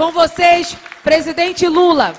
Com 0.00 0.12
vocês, 0.12 0.74
presidente 1.04 1.68
Lula. 1.68 2.14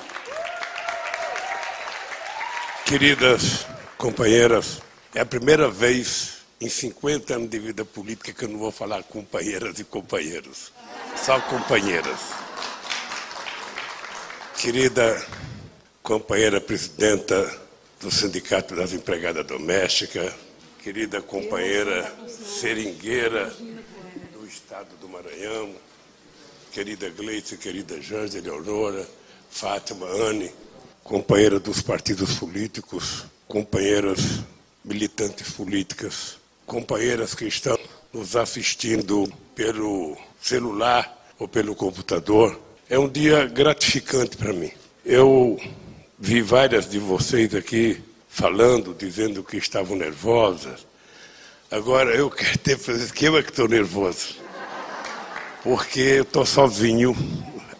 Queridas 2.86 3.66
companheiras, 3.98 4.80
é 5.16 5.22
a 5.22 5.26
primeira 5.26 5.68
vez 5.68 6.44
em 6.62 6.70
50 6.70 7.34
anos 7.34 7.50
de 7.50 7.58
vida 7.58 7.84
política 7.84 8.34
que 8.34 8.46
eu 8.46 8.50
não 8.50 8.60
vou 8.60 8.72
falar 8.72 9.02
companheiras 9.02 9.80
e 9.80 9.84
companheiros, 9.84 10.72
só 11.16 11.42
companheiras. 11.42 12.20
Querida 14.60 15.20
companheira 16.04 16.62
presidenta 16.62 17.52
do 18.00 18.12
Sindicato 18.12 18.76
das 18.76 18.94
Empregadas 18.94 19.44
Domésticas, 19.44 20.32
querida 20.84 21.20
companheira 21.20 22.16
seringueira 22.28 23.52
do 24.34 24.46
Estado 24.46 24.96
do 24.98 25.10
Maranhão, 25.10 25.74
querida 26.72 27.10
Gleice, 27.10 27.58
querida 27.58 28.02
Jângela, 28.02 28.50
Aurora, 28.50 29.06
Fátima, 29.50 30.08
Anne, 30.08 30.50
companheira 31.04 31.60
dos 31.60 31.82
partidos 31.82 32.36
políticos, 32.36 33.26
companheiras 33.46 34.40
militantes 34.84 35.52
políticas, 35.52 36.38
companheiras 36.66 37.36
que 37.36 37.46
estão 37.46 37.78
nos 38.14 38.38
assistindo 38.38 39.32
pelo 39.54 40.18
celular 40.42 41.34
ou 41.38 41.48
pelo 41.48 41.76
computador. 41.76 42.58
É 42.90 42.98
um 42.98 43.10
dia 43.10 43.46
gratificante 43.46 44.38
para 44.38 44.54
mim. 44.54 44.72
Eu 45.06 45.60
vi 46.18 46.42
várias 46.42 46.90
de 46.90 47.00
vocês 47.00 47.54
aqui 47.54 48.02
falando, 48.30 48.96
dizendo 48.98 49.44
que 49.44 49.58
estavam 49.58 49.98
nervosas. 49.98 50.88
Agora 51.70 52.16
eu 52.16 52.30
quero 52.30 52.58
ter 52.60 52.78
para 52.78 52.98
que 53.08 53.26
eu 53.26 53.38
é 53.38 53.44
que 53.44 53.50
estou 53.50 53.68
nervoso. 53.68 54.41
Porque 55.64 56.00
eu 56.00 56.24
estou 56.24 56.46
sozinho 56.46 57.16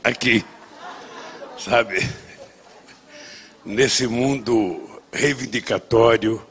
aqui, 0.04 0.46
sabe? 1.58 2.08
nesse 3.66 4.08
mundo 4.08 4.90
reivindicatório, 5.12 6.42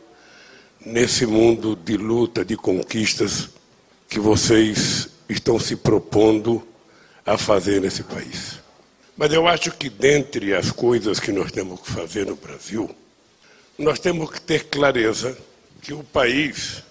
nesse 0.84 1.26
mundo 1.26 1.76
de 1.76 1.96
luta, 1.96 2.44
de 2.44 2.56
conquistas 2.56 3.48
que 4.08 4.18
vocês 4.18 5.08
estão 5.28 5.58
se 5.58 5.76
propondo 5.76 6.66
a 7.24 7.36
fazer 7.36 7.80
nesse 7.80 8.02
país. 8.02 8.58
Mas 9.16 9.32
eu 9.32 9.46
acho 9.46 9.72
que 9.72 9.90
dentre 9.90 10.54
as 10.54 10.70
coisas 10.70 11.20
que 11.20 11.32
nós 11.32 11.52
temos 11.52 11.80
que 11.80 11.90
fazer 11.90 12.26
no 12.26 12.36
Brasil, 12.36 12.88
nós 13.78 13.98
temos 13.98 14.30
que 14.30 14.40
ter 14.40 14.64
clareza 14.64 15.36
que 15.82 15.92
o 15.92 16.02
país 16.02 16.82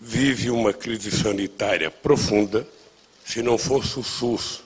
vive 0.00 0.50
uma 0.50 0.72
crise 0.72 1.10
sanitária 1.10 1.90
profunda. 1.90 2.66
Se 3.26 3.42
não 3.42 3.58
fosse 3.58 3.98
o 3.98 4.04
SUS, 4.04 4.62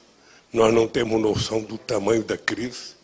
nós 0.53 0.73
não 0.73 0.87
temos 0.87 1.19
noção 1.19 1.63
do 1.63 1.79
tamanho 1.79 2.23
da 2.23 2.37
crise. 2.37 2.95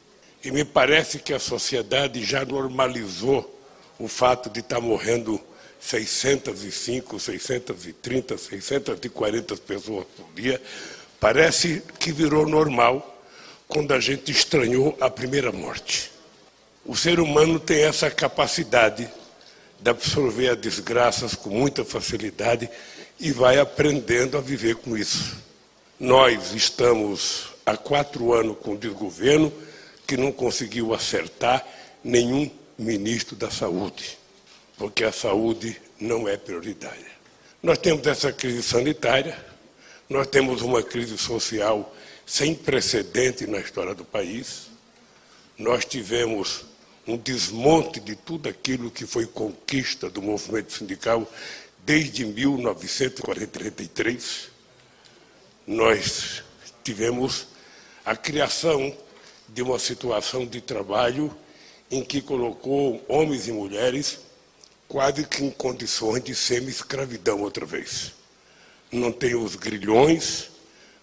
E 0.45 0.51
me 0.51 0.67
parece 0.67 1.19
que 1.19 1.33
a 1.33 1.39
sociedade 1.39 2.23
já 2.23 2.45
normalizou 2.45 3.59
o 3.98 4.07
fato 4.07 4.51
de 4.51 4.61
estar 4.61 4.83
morrendo 4.83 5.41
605, 5.81 7.19
630, 7.19 8.37
640 8.37 9.57
pessoas 9.57 10.07
por 10.15 10.27
dia. 10.35 10.61
Parece 11.19 11.83
que 11.98 12.13
virou 12.13 12.47
normal 12.47 13.19
quando 13.67 13.95
a 13.95 13.98
gente 13.98 14.31
estranhou 14.31 14.95
a 15.01 15.09
primeira 15.09 15.51
morte. 15.51 16.13
O 16.85 16.95
ser 16.95 17.19
humano 17.19 17.59
tem 17.59 17.83
essa 17.83 18.11
capacidade 18.11 19.11
de 19.81 19.91
absorver 19.91 20.51
as 20.51 20.59
desgraças 20.59 21.35
com 21.35 21.48
muita 21.48 21.83
facilidade 21.83 22.69
e 23.19 23.33
vai 23.33 23.59
aprendendo 23.59 24.36
a 24.36 24.41
viver 24.41 24.77
com 24.77 24.97
isso. 24.97 25.36
Nós 25.98 26.53
estamos 26.53 27.48
há 27.64 27.77
quatro 27.77 28.33
anos 28.33 28.58
com 28.58 28.73
o 28.73 28.78
desgoverno 28.78 29.53
que 30.06 30.17
não 30.17 30.31
conseguiu 30.31 30.95
acertar 30.95 31.67
nenhum 32.05 32.50
ministro 32.78 33.34
da 33.34 33.50
saúde, 33.50 34.19
porque 34.77 35.05
a 35.05 35.12
saúde 35.12 35.81
não 35.98 36.28
é 36.28 36.36
prioritária. 36.36 37.17
Nós 37.63 37.79
temos 37.79 38.07
essa 38.07 38.33
crise 38.33 38.63
sanitária, 38.63 39.36
nós 40.08 40.27
temos 40.27 40.62
uma 40.62 40.83
crise 40.83 41.17
social 41.18 41.95
sem 42.24 42.55
precedente 42.55 43.46
na 43.46 43.58
história 43.58 43.95
do 43.95 44.05
país, 44.05 44.68
nós 45.58 45.85
tivemos 45.85 46.64
um 47.07 47.17
desmonte 47.17 48.01
de 48.01 48.14
tudo 48.14 48.48
aquilo 48.48 48.91
que 48.91 49.07
foi 49.07 49.27
conquista 49.27 50.11
do 50.11 50.20
movimento 50.20 50.73
sindical 50.73 51.27
desde 51.86 52.27
1943. 52.27 54.51
Nós 55.64 56.42
tivemos 56.83 57.47
a 58.05 58.17
criação 58.17 58.92
de 59.48 59.63
uma 59.63 59.79
situação 59.79 60.45
de 60.45 60.61
trabalho 60.61 61.33
em 61.89 62.02
que 62.02 62.20
colocou 62.20 63.01
homens 63.07 63.47
e 63.47 63.52
mulheres 63.52 64.19
quase 64.89 65.24
que 65.24 65.45
em 65.45 65.51
condições 65.51 66.24
de 66.24 66.35
semi-escravidão 66.35 67.41
outra 67.41 67.64
vez. 67.64 68.13
Não 68.91 69.13
tem 69.13 69.36
os 69.36 69.55
grilhões, 69.55 70.51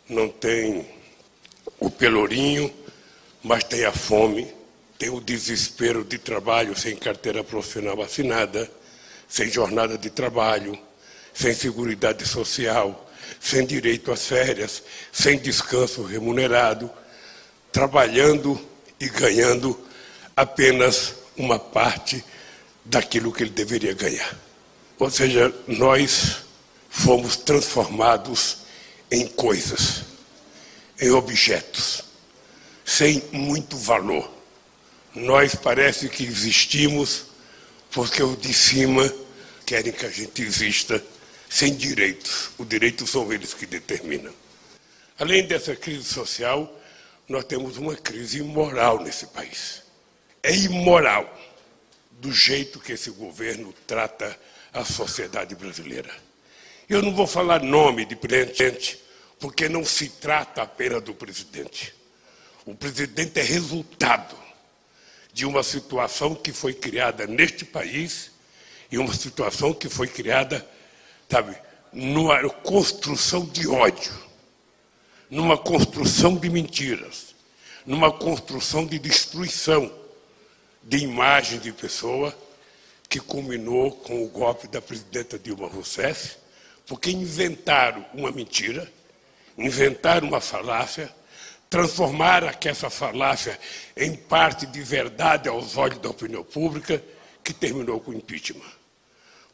não 0.09 0.27
tem 0.27 0.85
o 1.79 1.89
pelourinho, 1.89 2.69
mas 3.41 3.63
tem 3.63 3.85
a 3.85 3.93
fome, 3.93 4.53
tem 4.97 5.09
o 5.09 5.21
desespero 5.21 6.03
de 6.03 6.17
trabalho 6.17 6.77
sem 6.77 6.97
carteira 6.97 7.41
profissional 7.43 8.01
assinada, 8.01 8.69
sem 9.33 9.49
jornada 9.49 9.97
de 9.97 10.11
trabalho, 10.11 10.77
sem 11.33 11.55
seguridade 11.55 12.23
social, 12.23 13.09
sem 13.39 13.65
direito 13.65 14.11
às 14.11 14.27
férias, 14.27 14.83
sem 15.11 15.39
descanso 15.39 16.03
remunerado 16.03 16.87
trabalhando 17.71 18.63
e 18.99 19.09
ganhando 19.09 19.75
apenas 20.35 21.15
uma 21.35 21.57
parte 21.57 22.23
daquilo 22.85 23.33
que 23.33 23.41
ele 23.41 23.49
deveria 23.49 23.95
ganhar. 23.95 24.37
Ou 24.99 25.09
seja, 25.09 25.51
nós 25.65 26.43
fomos 26.87 27.35
transformados 27.35 28.57
em 29.09 29.25
coisas, 29.25 30.03
em 31.01 31.09
objetos, 31.09 32.03
sem 32.85 33.23
muito 33.31 33.77
valor. 33.77 34.29
Nós 35.15 35.55
parece 35.55 36.07
que 36.07 36.23
existimos 36.23 37.33
porque 37.89 38.21
os 38.21 38.39
de 38.39 38.53
cima 38.53 39.22
querem 39.63 39.91
que 39.91 40.05
a 40.05 40.09
gente 40.09 40.41
exista 40.41 41.03
sem 41.49 41.75
direitos. 41.75 42.51
Os 42.57 42.67
direitos 42.67 43.09
são 43.09 43.31
eles 43.31 43.53
que 43.53 43.65
determinam. 43.65 44.33
Além 45.19 45.45
dessa 45.45 45.75
crise 45.75 46.03
social, 46.03 46.81
nós 47.27 47.45
temos 47.45 47.77
uma 47.77 47.95
crise 47.95 48.39
imoral 48.39 49.03
nesse 49.03 49.27
país. 49.27 49.83
É 50.41 50.53
imoral 50.55 51.31
do 52.11 52.31
jeito 52.31 52.79
que 52.79 52.91
esse 52.93 53.11
governo 53.11 53.73
trata 53.87 54.37
a 54.73 54.83
sociedade 54.83 55.55
brasileira. 55.55 56.13
Eu 56.89 57.01
não 57.01 57.13
vou 57.13 57.27
falar 57.27 57.61
nome 57.61 58.05
de 58.05 58.15
presidente, 58.15 58.99
porque 59.39 59.69
não 59.69 59.85
se 59.85 60.09
trata 60.09 60.61
apenas 60.63 61.01
do 61.01 61.13
presidente. 61.13 61.93
O 62.65 62.75
presidente 62.75 63.39
é 63.39 63.43
resultado 63.43 64.35
de 65.31 65.45
uma 65.45 65.63
situação 65.63 66.35
que 66.35 66.51
foi 66.51 66.73
criada 66.73 67.25
neste 67.25 67.65
país 67.65 68.32
e 68.93 68.97
uma 68.97 69.13
situação 69.13 69.73
que 69.73 69.89
foi 69.89 70.07
criada, 70.07 70.65
sabe, 71.29 71.55
numa 71.91 72.49
construção 72.49 73.45
de 73.45 73.67
ódio 73.67 74.23
numa 75.33 75.57
construção 75.57 76.35
de 76.35 76.47
mentiras, 76.47 77.33
numa 77.87 78.11
construção 78.11 78.85
de 78.85 78.99
destruição 78.99 79.91
de 80.83 80.97
imagem 80.97 81.57
de 81.57 81.71
pessoa 81.71 82.37
que 83.09 83.19
culminou 83.19 83.91
com 83.91 84.23
o 84.23 84.29
golpe 84.29 84.67
da 84.67 84.79
presidenta 84.79 85.39
Dilma 85.39 85.67
Rousseff, 85.67 86.37
porque 86.85 87.09
inventaram 87.09 88.05
uma 88.13 88.31
mentira, 88.31 88.87
inventaram 89.57 90.27
uma 90.27 90.39
falácia, 90.39 91.11
transformaram 91.67 92.51
essa 92.65 92.91
falácia 92.91 93.59
em 93.97 94.15
parte 94.15 94.67
de 94.67 94.83
verdade 94.83 95.49
aos 95.49 95.77
olhos 95.77 95.97
da 95.97 96.09
opinião 96.09 96.43
pública, 96.43 97.03
que 97.43 97.53
terminou 97.53 97.99
com 97.99 98.11
o 98.11 98.15
impeachment. 98.15 98.82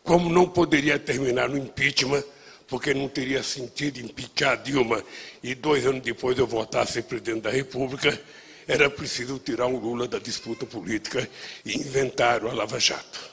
Como 0.03 0.29
não 0.29 0.47
poderia 0.47 0.97
terminar 0.97 1.49
no 1.49 1.57
impeachment 1.57 2.23
porque 2.67 2.93
não 2.93 3.09
teria 3.09 3.41
sentido 3.41 3.99
impeachar 3.99 4.61
Dilma 4.61 5.03
e 5.41 5.55
dois 5.55 5.85
anos 5.85 6.01
depois 6.01 6.37
eu 6.37 6.45
voltar 6.45 6.81
a 6.81 6.85
ser 6.85 7.03
presidente 7.03 7.41
da 7.41 7.49
República, 7.49 8.19
era 8.67 8.87
preciso 8.89 9.39
tirar 9.39 9.65
um 9.65 9.77
Lula 9.77 10.07
da 10.07 10.19
disputa 10.19 10.65
política 10.65 11.27
e 11.65 11.75
inventar 11.75 12.45
a 12.45 12.53
Lava 12.53 12.79
Jato. 12.79 13.31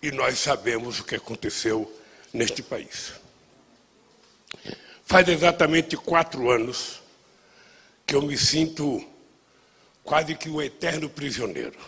E 0.00 0.12
nós 0.12 0.38
sabemos 0.38 1.00
o 1.00 1.04
que 1.04 1.16
aconteceu 1.16 1.92
neste 2.32 2.62
país. 2.62 3.14
Faz 5.04 5.28
exatamente 5.28 5.96
quatro 5.96 6.50
anos 6.50 7.02
que 8.06 8.14
eu 8.14 8.22
me 8.22 8.38
sinto 8.38 9.04
quase 10.04 10.36
que 10.36 10.48
um 10.48 10.62
eterno 10.62 11.08
prisioneiro. 11.08 11.78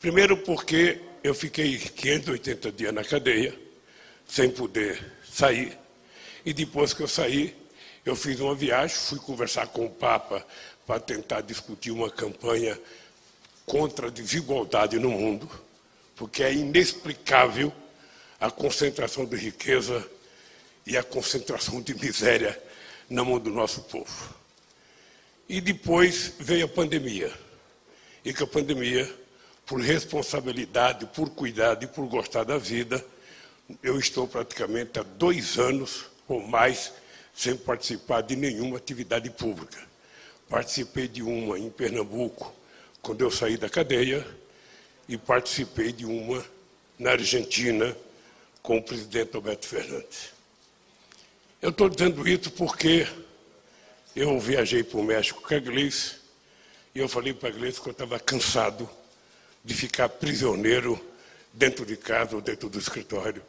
Primeiro 0.00 0.36
porque 0.36 1.00
eu 1.24 1.34
fiquei 1.34 1.78
580 1.78 2.70
dias 2.70 2.94
na 2.94 3.02
cadeia, 3.02 3.58
sem 4.28 4.50
poder 4.50 5.02
saí. 5.24 5.76
E 6.44 6.52
depois 6.52 6.92
que 6.92 7.02
eu 7.02 7.08
saí, 7.08 7.56
Eu 8.04 8.14
fiz 8.14 8.38
uma 8.38 8.54
viagem, 8.54 8.94
fui 8.94 9.18
conversar 9.18 9.68
com 9.68 9.86
o 9.86 9.90
Papa 9.90 10.46
para 10.86 11.00
tentar 11.00 11.40
discutir 11.40 11.90
uma 11.90 12.10
campanha 12.10 12.78
contra 13.64 14.08
a 14.08 14.10
desigualdade 14.10 14.98
no 14.98 15.10
mundo, 15.10 15.48
porque 16.14 16.42
é 16.42 16.52
inexplicável 16.52 17.72
a 18.38 18.50
concentração 18.50 19.24
de 19.24 19.36
riqueza 19.36 20.06
e 20.86 20.98
a 20.98 21.02
concentração 21.02 21.80
de 21.80 21.94
miséria 21.94 22.62
na 23.08 23.24
mão 23.24 23.38
do 23.38 23.48
nosso 23.48 23.80
povo. 23.84 24.34
E 25.48 25.62
depois 25.62 26.34
veio 26.38 26.66
a 26.66 26.68
pandemia. 26.68 27.32
E 28.22 28.34
com 28.34 28.44
a 28.44 28.46
pandemia, 28.46 29.10
por 29.66 29.80
responsabilidade, 29.80 31.06
por 31.06 31.30
cuidado 31.30 31.84
e 31.84 31.86
por 31.86 32.06
gostar 32.06 32.44
da 32.44 32.58
vida, 32.58 33.04
eu 33.82 33.98
estou 33.98 34.28
praticamente 34.28 34.98
há 34.98 35.02
dois 35.02 35.58
anos 35.58 36.06
ou 36.28 36.40
mais 36.40 36.92
sem 37.34 37.56
participar 37.56 38.22
de 38.22 38.36
nenhuma 38.36 38.76
atividade 38.76 39.28
pública. 39.30 39.78
Participei 40.48 41.08
de 41.08 41.22
uma 41.22 41.58
em 41.58 41.70
Pernambuco, 41.70 42.54
quando 43.02 43.22
eu 43.22 43.30
saí 43.30 43.56
da 43.56 43.68
cadeia, 43.68 44.26
e 45.08 45.16
participei 45.16 45.92
de 45.92 46.06
uma 46.06 46.44
na 46.98 47.12
Argentina, 47.12 47.96
com 48.62 48.78
o 48.78 48.82
presidente 48.82 49.34
Alberto 49.36 49.66
Fernandes. 49.66 50.30
Eu 51.60 51.70
estou 51.70 51.88
dizendo 51.88 52.26
isso 52.26 52.50
porque 52.50 53.06
eu 54.16 54.38
viajei 54.40 54.82
para 54.82 54.98
o 54.98 55.02
México 55.04 55.42
com 55.42 55.54
a 55.54 55.58
Gleice 55.58 56.16
e 56.94 56.98
eu 56.98 57.08
falei 57.08 57.34
para 57.34 57.50
a 57.50 57.52
Gleice 57.52 57.80
que 57.80 57.88
eu 57.88 57.92
estava 57.92 58.18
cansado 58.18 58.88
de 59.64 59.72
ficar 59.72 60.08
prisioneiro 60.08 61.02
dentro 61.52 61.86
de 61.86 61.96
casa 61.96 62.36
ou 62.36 62.42
dentro 62.42 62.68
do 62.68 62.78
escritório, 62.78 63.42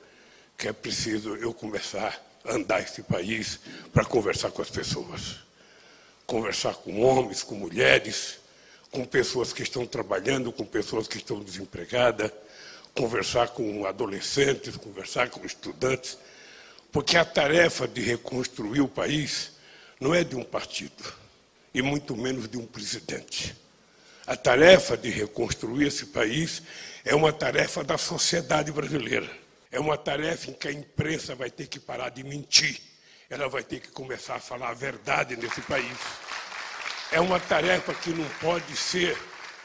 que 0.57 0.67
é 0.67 0.73
preciso 0.73 1.35
eu 1.35 1.53
começar 1.53 2.23
a 2.45 2.53
andar 2.53 2.81
esse 2.81 3.01
país 3.03 3.59
para 3.91 4.06
conversar 4.06 4.51
com 4.51 4.62
as 4.62 4.69
pessoas. 4.69 5.38
Conversar 6.25 6.75
com 6.75 7.01
homens, 7.01 7.44
com 7.44 7.56
mulheres, 7.56 8.39
com 8.91 9.06
pessoas 9.06 9.51
que 9.51 9.62
estão 9.62 9.85
trabalhando, 9.85 10.51
com 10.51 10.65
pessoas 10.65 11.07
que 11.07 11.17
estão 11.17 11.44
desempregadas, 11.44 12.31
conversar 12.95 13.50
com 13.50 13.85
adolescentes, 13.85 14.77
conversar 14.77 15.29
com 15.29 15.45
estudantes, 15.45 16.18
porque 16.91 17.18
a 17.18 17.25
tarefa 17.25 17.88
de 17.88 18.01
reconstruir 18.01 18.79
o 18.79 18.88
país 18.88 19.51
não 20.00 20.15
é 20.15 20.23
de 20.23 20.35
um 20.35 20.44
partido, 20.44 21.03
e 21.73 21.81
muito 21.81 22.15
menos 22.15 22.47
de 22.47 22.57
um 22.57 22.65
presidente. 22.65 23.64
A 24.27 24.36
tarefa 24.36 24.98
de 24.98 25.10
reconstruir 25.10 25.88
esse 25.88 26.07
país 26.07 26.63
é 27.04 27.13
uma 27.13 27.31
tarefa 27.31 27.83
da 27.83 27.95
sociedade 27.95 28.72
brasileira. 28.72 29.30
É 29.72 29.80
uma 29.80 29.98
tarefa 29.98 30.50
em 30.50 30.54
que 30.54 30.68
a 30.68 30.72
imprensa 30.72 31.36
vai 31.36 31.51
ter 31.51 31.68
que 31.68 31.80
parar 31.80 32.10
de 32.10 32.24
mentir. 32.24 32.81
Ela 33.30 33.48
vai 33.48 33.63
ter 33.63 33.80
que 33.80 33.89
começar 33.89 34.36
a 34.36 34.39
falar 34.39 34.69
a 34.69 34.74
verdade 34.74 35.36
nesse 35.36 35.62
país. 35.62 35.98
É 37.12 37.19
uma 37.19 37.39
tarefa 37.39 37.94
que 37.94 38.10
não 38.10 38.27
pode 38.42 38.75
ser 38.75 39.16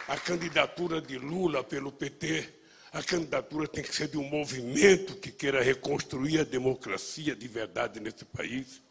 a 0.07 0.19
candidatura 0.19 1.01
de 1.01 1.17
Lula 1.17 1.65
pelo 1.65 1.91
PT. 1.91 2.47
A 2.93 3.03
candidatura 3.03 3.67
tem 3.67 3.83
que 3.83 3.95
ser 3.95 4.09
de 4.09 4.19
um 4.19 4.25
movimento 4.25 5.17
que 5.17 5.31
queira 5.31 5.63
reconstruir 5.63 6.41
a 6.41 6.45
democracia 6.45 7.35
de 7.35 7.49
verdade 7.49 7.99
nesse 7.99 8.27
país 8.27 8.83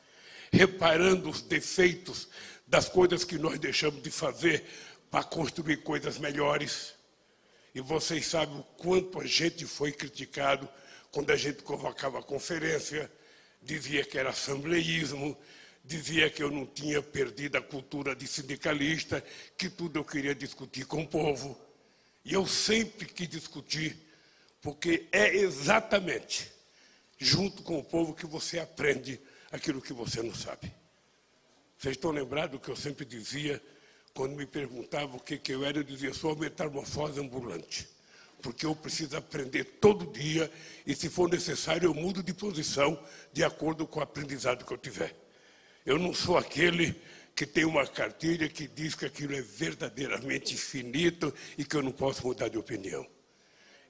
reparando 0.51 1.29
os 1.29 1.41
defeitos 1.41 2.27
das 2.67 2.87
coisas 2.87 3.23
que 3.23 3.37
nós 3.37 3.57
deixamos 3.59 4.01
de 4.01 4.11
fazer 4.11 4.63
para 5.09 5.23
construir 5.23 5.77
coisas 5.77 6.17
melhores. 6.17 6.93
E 7.73 7.81
vocês 7.81 8.25
sabem 8.25 8.59
o 8.59 8.63
quanto 8.63 9.19
a 9.19 9.25
gente 9.25 9.65
foi 9.65 9.91
criticado 9.91 10.67
quando 11.11 11.31
a 11.31 11.35
gente 11.35 11.63
convocava 11.63 12.19
a 12.19 12.23
conferência, 12.23 13.11
dizia 13.61 14.05
que 14.05 14.17
era 14.17 14.29
assembleísmo, 14.29 15.37
dizia 15.83 16.29
que 16.29 16.43
eu 16.43 16.51
não 16.51 16.65
tinha 16.65 17.01
perdido 17.01 17.57
a 17.57 17.61
cultura 17.61 18.15
de 18.15 18.27
sindicalista, 18.27 19.23
que 19.57 19.69
tudo 19.69 19.97
eu 19.97 20.05
queria 20.05 20.35
discutir 20.35 20.85
com 20.85 21.01
o 21.01 21.07
povo. 21.07 21.59
E 22.23 22.33
eu 22.33 22.45
sempre 22.45 23.05
quis 23.07 23.27
discutir, 23.27 23.97
porque 24.61 25.07
é 25.11 25.35
exatamente 25.35 26.51
junto 27.17 27.63
com 27.63 27.79
o 27.79 27.83
povo 27.83 28.13
que 28.13 28.25
você 28.25 28.59
aprende 28.59 29.19
aquilo 29.51 29.81
que 29.81 29.93
você 29.93 30.21
não 30.21 30.33
sabe. 30.33 30.71
Vocês 31.77 31.95
estão 31.95 32.11
lembrados 32.11 32.51
do 32.51 32.63
que 32.63 32.69
eu 32.69 32.75
sempre 32.75 33.05
dizia, 33.05 33.61
quando 34.13 34.35
me 34.35 34.45
perguntavam 34.45 35.17
o 35.17 35.19
que, 35.19 35.37
que 35.37 35.51
eu 35.51 35.63
era, 35.63 35.77
eu 35.77 35.83
dizia, 35.83 36.13
sou 36.13 36.31
a 36.31 36.35
metamorfose 36.35 37.19
ambulante. 37.19 37.87
Porque 38.41 38.65
eu 38.65 38.75
preciso 38.75 39.17
aprender 39.17 39.65
todo 39.81 40.11
dia 40.11 40.51
e, 40.85 40.95
se 40.95 41.09
for 41.09 41.29
necessário, 41.29 41.87
eu 41.87 41.93
mudo 41.93 42.23
de 42.23 42.33
posição 42.33 43.01
de 43.33 43.43
acordo 43.43 43.85
com 43.85 43.99
o 43.99 44.03
aprendizado 44.03 44.65
que 44.65 44.71
eu 44.71 44.77
tiver. 44.77 45.15
Eu 45.85 45.97
não 45.97 46.13
sou 46.13 46.37
aquele 46.37 46.95
que 47.35 47.45
tem 47.45 47.65
uma 47.65 47.85
cartilha 47.87 48.49
que 48.49 48.67
diz 48.67 48.95
que 48.95 49.05
aquilo 49.05 49.33
é 49.33 49.41
verdadeiramente 49.41 50.53
infinito 50.53 51.33
e 51.57 51.63
que 51.63 51.75
eu 51.75 51.81
não 51.81 51.91
posso 51.91 52.25
mudar 52.25 52.49
de 52.49 52.57
opinião. 52.57 53.05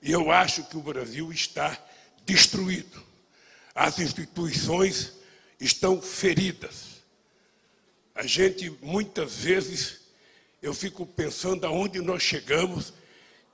E 0.02 0.12
eu 0.12 0.32
acho 0.32 0.64
que 0.66 0.78
o 0.78 0.82
Brasil 0.82 1.32
está 1.32 1.78
destruído. 2.26 3.04
As 3.74 4.00
instituições 4.00 5.14
estão 5.60 6.02
feridas. 6.02 7.04
A 8.16 8.26
gente, 8.26 8.70
muitas 8.82 9.38
vezes, 9.38 10.02
eu 10.62 10.74
fico 10.74 11.06
pensando 11.06 11.66
aonde 11.66 12.02
nós 12.02 12.22
chegamos, 12.22 12.94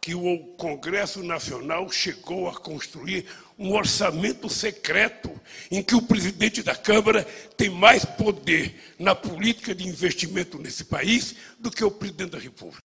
que 0.06 0.13
o 0.13 0.38
Congresso 0.56 1.24
Nacional 1.24 1.90
chegou 1.92 2.48
a 2.48 2.54
construir 2.54 3.25
um 3.57 3.74
orçamento 3.74 4.48
secreto 4.48 5.31
em 5.72 5.81
que 5.81 5.96
o 5.96 6.02
presidente 6.02 6.62
da 6.62 6.75
Câmara 6.75 7.24
tem 7.57 7.72
mais 7.72 8.06
poder 8.06 8.94
na 9.00 9.16
política 9.16 9.74
de 9.74 9.88
investimento 9.88 10.60
nesse 10.60 10.86
país 10.86 11.36
do 11.57 11.72
que 11.72 11.84
o 11.84 11.90
presidente 11.90 12.30
da 12.30 12.38
República. 12.38 12.84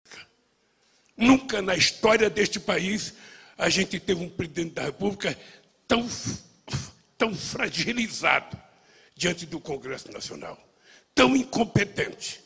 Nunca 1.15 1.61
na 1.61 1.73
história 1.73 2.29
deste 2.29 2.59
país 2.59 3.13
a 3.57 3.69
gente 3.69 3.97
teve 3.97 4.21
um 4.21 4.29
presidente 4.29 4.73
da 4.73 4.83
República 4.83 5.39
tão, 5.87 6.05
tão 7.17 7.33
fragilizado 7.33 8.59
diante 9.15 9.45
do 9.45 9.61
Congresso 9.61 10.11
Nacional. 10.11 10.61
Tão 11.13 11.33
incompetente. 11.33 12.41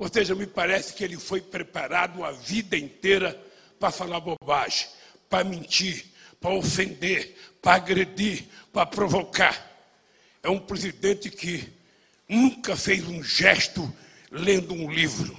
Ou 0.00 0.08
seja, 0.10 0.34
me 0.34 0.46
parece 0.46 0.94
que 0.94 1.04
ele 1.04 1.18
foi 1.18 1.42
preparado 1.42 2.24
a 2.24 2.32
vida 2.32 2.74
inteira 2.74 3.38
para 3.78 3.90
falar 3.90 4.18
bobagem, 4.18 4.88
para 5.28 5.44
mentir, 5.44 6.06
para 6.40 6.54
ofender, 6.54 7.36
para 7.60 7.74
agredir, 7.74 8.46
para 8.72 8.86
provocar. 8.86 9.54
É 10.42 10.48
um 10.48 10.58
presidente 10.58 11.28
que 11.28 11.70
nunca 12.26 12.74
fez 12.76 13.06
um 13.06 13.22
gesto 13.22 13.94
lendo 14.32 14.72
um 14.72 14.90
livro, 14.90 15.38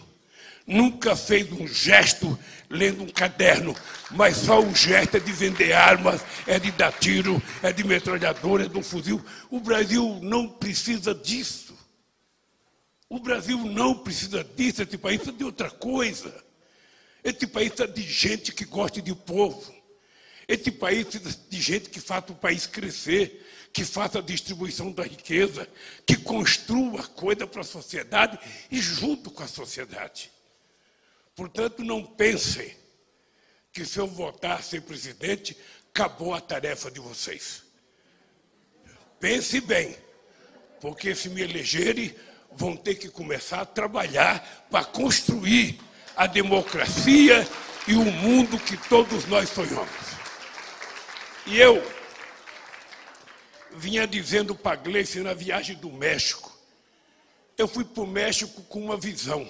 nunca 0.68 1.16
fez 1.16 1.52
um 1.52 1.68
gesto 1.68 2.38
lendo 2.70 3.02
um 3.02 3.10
caderno, 3.10 3.76
mas 4.12 4.38
só 4.38 4.62
o 4.62 4.76
gesto 4.76 5.18
é 5.18 5.20
de 5.20 5.32
vender 5.32 5.74
armas, 5.74 6.22
é 6.46 6.60
de 6.60 6.70
dar 6.72 6.92
tiro, 6.92 7.42
é 7.64 7.74
de 7.74 7.84
metralhadora, 7.84 8.66
é 8.66 8.70
de 8.70 8.78
um 8.78 8.84
fuzil. 8.84 9.26
O 9.50 9.60
Brasil 9.60 10.20
não 10.22 10.48
precisa 10.48 11.16
disso. 11.16 11.81
O 13.12 13.20
Brasil 13.20 13.58
não 13.58 13.94
precisa 13.94 14.42
disso, 14.42 14.82
esse 14.84 14.98
país 14.98 15.18
precisa 15.18 15.38
de 15.38 15.44
outra 15.44 15.70
coisa. 15.70 16.34
Esse 17.22 17.46
país 17.46 17.74
precisa 17.74 17.94
de 17.94 18.02
gente 18.02 18.54
que 18.54 18.64
goste 18.64 19.02
de 19.02 19.14
povo. 19.14 19.76
Esse 20.48 20.72
país 20.72 21.06
precisa 21.06 21.38
de 21.50 21.62
gente 21.62 21.90
que 21.90 22.00
faça 22.00 22.32
o 22.32 22.36
país 22.36 22.66
crescer, 22.66 23.70
que 23.74 23.84
faça 23.84 24.20
a 24.20 24.22
distribuição 24.22 24.94
da 24.94 25.04
riqueza, 25.04 25.68
que 26.08 26.16
construa 26.16 27.06
coisa 27.06 27.46
para 27.46 27.60
a 27.60 27.66
sociedade 27.66 28.40
e 28.72 28.80
junto 28.80 29.30
com 29.30 29.44
a 29.44 29.48
sociedade. 29.48 30.32
Portanto, 31.36 31.84
não 31.84 32.06
pensem 32.06 32.74
que 33.74 33.84
se 33.84 34.00
eu 34.00 34.08
votar 34.08 34.64
ser 34.64 34.84
presidente, 34.84 35.58
acabou 35.90 36.34
a 36.34 36.40
tarefa 36.40 36.90
de 36.90 37.02
vocês. 37.02 37.62
Pense 39.20 39.60
bem, 39.60 39.98
porque 40.80 41.14
se 41.14 41.28
me 41.28 41.42
elegerem, 41.42 42.16
vão 42.54 42.76
ter 42.76 42.96
que 42.96 43.10
começar 43.10 43.62
a 43.62 43.66
trabalhar 43.66 44.68
para 44.70 44.86
construir 44.86 45.80
a 46.16 46.28
democracia 46.28 47.48
e 47.88 47.94
o 47.94 48.04
mundo 48.04 48.60
que 48.60 48.78
todos 48.88 49.26
nós 49.26 49.50
sonhamos. 49.50 50.12
E 51.46 51.60
eu 51.60 51.82
vinha 53.74 54.06
dizendo 54.06 54.54
para 54.54 54.76
Gleice 54.76 55.22
na 55.22 55.34
viagem 55.34 55.76
do 55.78 55.92
México, 55.92 56.52
eu 57.58 57.68
fui 57.68 57.84
para 57.84 58.04
o 58.04 58.08
México 58.08 58.62
com 58.64 58.84
uma 58.84 58.98
visão. 58.98 59.50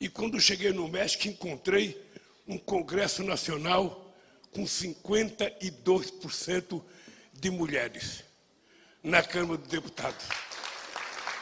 E 0.00 0.08
quando 0.08 0.40
cheguei 0.40 0.72
no 0.72 0.88
México, 0.88 1.28
encontrei 1.28 2.02
um 2.46 2.56
Congresso 2.58 3.22
Nacional 3.22 4.10
com 4.52 4.64
52% 4.64 6.82
de 7.32 7.50
mulheres 7.50 8.24
na 9.02 9.22
Câmara 9.22 9.58
dos 9.58 9.68
Deputados, 9.68 10.24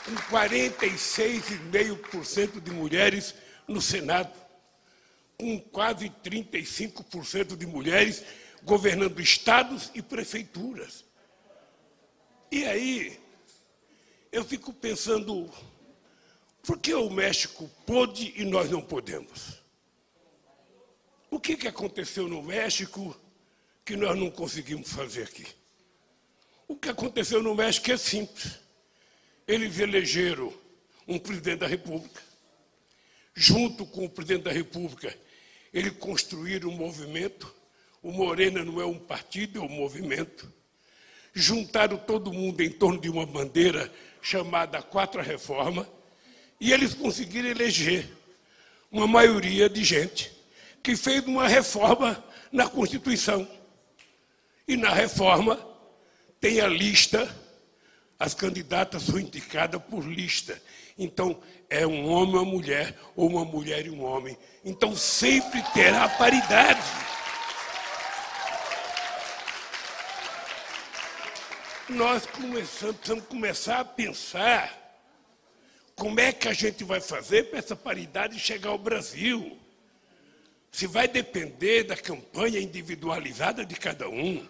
com 0.09 0.17
46,5% 0.35 2.61
de 2.61 2.71
mulheres 2.71 3.35
no 3.67 3.83
Senado, 3.83 4.33
com 5.37 5.61
quase 5.61 6.09
35% 6.09 7.57
de 7.57 7.67
mulheres 7.67 8.25
governando 8.63 9.21
estados 9.21 9.91
e 9.95 10.01
prefeituras. 10.01 11.05
E 12.51 12.65
aí, 12.65 13.21
eu 14.33 14.43
fico 14.45 14.73
pensando, 14.73 15.53
por 16.63 16.79
que 16.79 16.95
o 16.95 17.11
México 17.11 17.71
pôde 17.85 18.33
e 18.37 18.45
nós 18.45 18.71
não 18.71 18.81
podemos? 18.81 19.59
O 21.31 21.39
que, 21.39 21.55
que 21.57 21.69
aconteceu 21.69 22.27
no 22.27 22.43
México 22.43 23.15
que 23.85 23.95
nós 23.97 24.19
não 24.19 24.31
conseguimos 24.31 24.91
fazer 24.91 25.25
aqui? 25.25 25.47
O 26.67 26.75
que 26.75 26.89
aconteceu 26.89 27.43
no 27.43 27.55
México 27.55 27.93
é 27.93 27.99
simples. 27.99 28.67
Eles 29.49 29.79
elegeram 29.81 30.53
um 31.09 31.19
presidente 31.19 31.61
da 31.61 31.67
República. 31.67 32.21
Junto 33.35 33.87
com 33.87 34.05
o 34.05 34.11
presidente 34.11 34.43
da 34.43 34.53
República, 34.53 35.17
eles 35.73 35.93
construíram 35.95 36.69
um 36.69 36.77
movimento. 36.77 37.53
O 38.03 38.13
Morena 38.13 38.63
não 38.63 38.79
é 38.79 38.85
um 38.85 38.99
partido, 38.99 39.59
é 39.59 39.63
um 39.63 39.69
movimento. 39.69 40.53
Juntaram 41.33 41.97
todo 41.97 42.33
mundo 42.33 42.61
em 42.61 42.71
torno 42.71 43.01
de 43.01 43.09
uma 43.09 43.25
bandeira 43.25 43.91
chamada 44.21 44.83
Quatro 44.83 45.23
Reforma, 45.23 45.89
e 46.61 46.73
eles 46.73 46.93
conseguiram 46.93 47.49
eleger 47.49 48.07
uma 48.91 49.07
maioria 49.07 49.69
de 49.69 49.83
gente 49.85 50.33
que 50.83 50.97
fez 50.97 51.25
uma 51.25 51.49
reforma 51.49 52.23
na 52.53 52.69
Constituição. 52.69 53.49
E 54.67 54.77
na 54.77 54.93
reforma 54.93 55.59
tem 56.41 56.61
a 56.61 56.67
lista, 56.67 57.35
as 58.19 58.35
candidatas 58.35 59.05
são 59.05 59.19
indicadas 59.19 59.81
por 59.83 60.05
lista. 60.05 60.61
Então, 60.99 61.41
é 61.71 61.87
um 61.87 62.09
homem 62.09 62.35
e 62.35 62.39
uma 62.39 62.45
mulher, 62.45 62.99
ou 63.15 63.29
uma 63.29 63.45
mulher 63.45 63.87
e 63.87 63.91
um 63.91 64.03
homem. 64.03 64.37
Então, 64.65 64.97
sempre 64.97 65.63
terá 65.73 66.09
paridade. 66.09 66.83
Nós 71.89 72.27
começamos, 72.27 72.97
precisamos 72.97 73.25
começar 73.27 73.81
a 73.81 73.85
pensar 73.85 74.77
como 75.95 76.19
é 76.19 76.33
que 76.33 76.49
a 76.49 76.53
gente 76.53 76.83
vai 76.85 77.01
fazer 77.01 77.45
para 77.45 77.61
essa 77.61 77.77
paridade 77.77 78.39
chegar 78.39 78.71
ao 78.71 78.79
Brasil. 78.79 79.57
Se 80.73 80.87
vai 80.87 81.09
depender 81.09 81.85
da 81.85 81.97
campanha 81.97 82.61
individualizada 82.61 83.65
de 83.65 83.75
cada 83.77 84.09
um, 84.09 84.47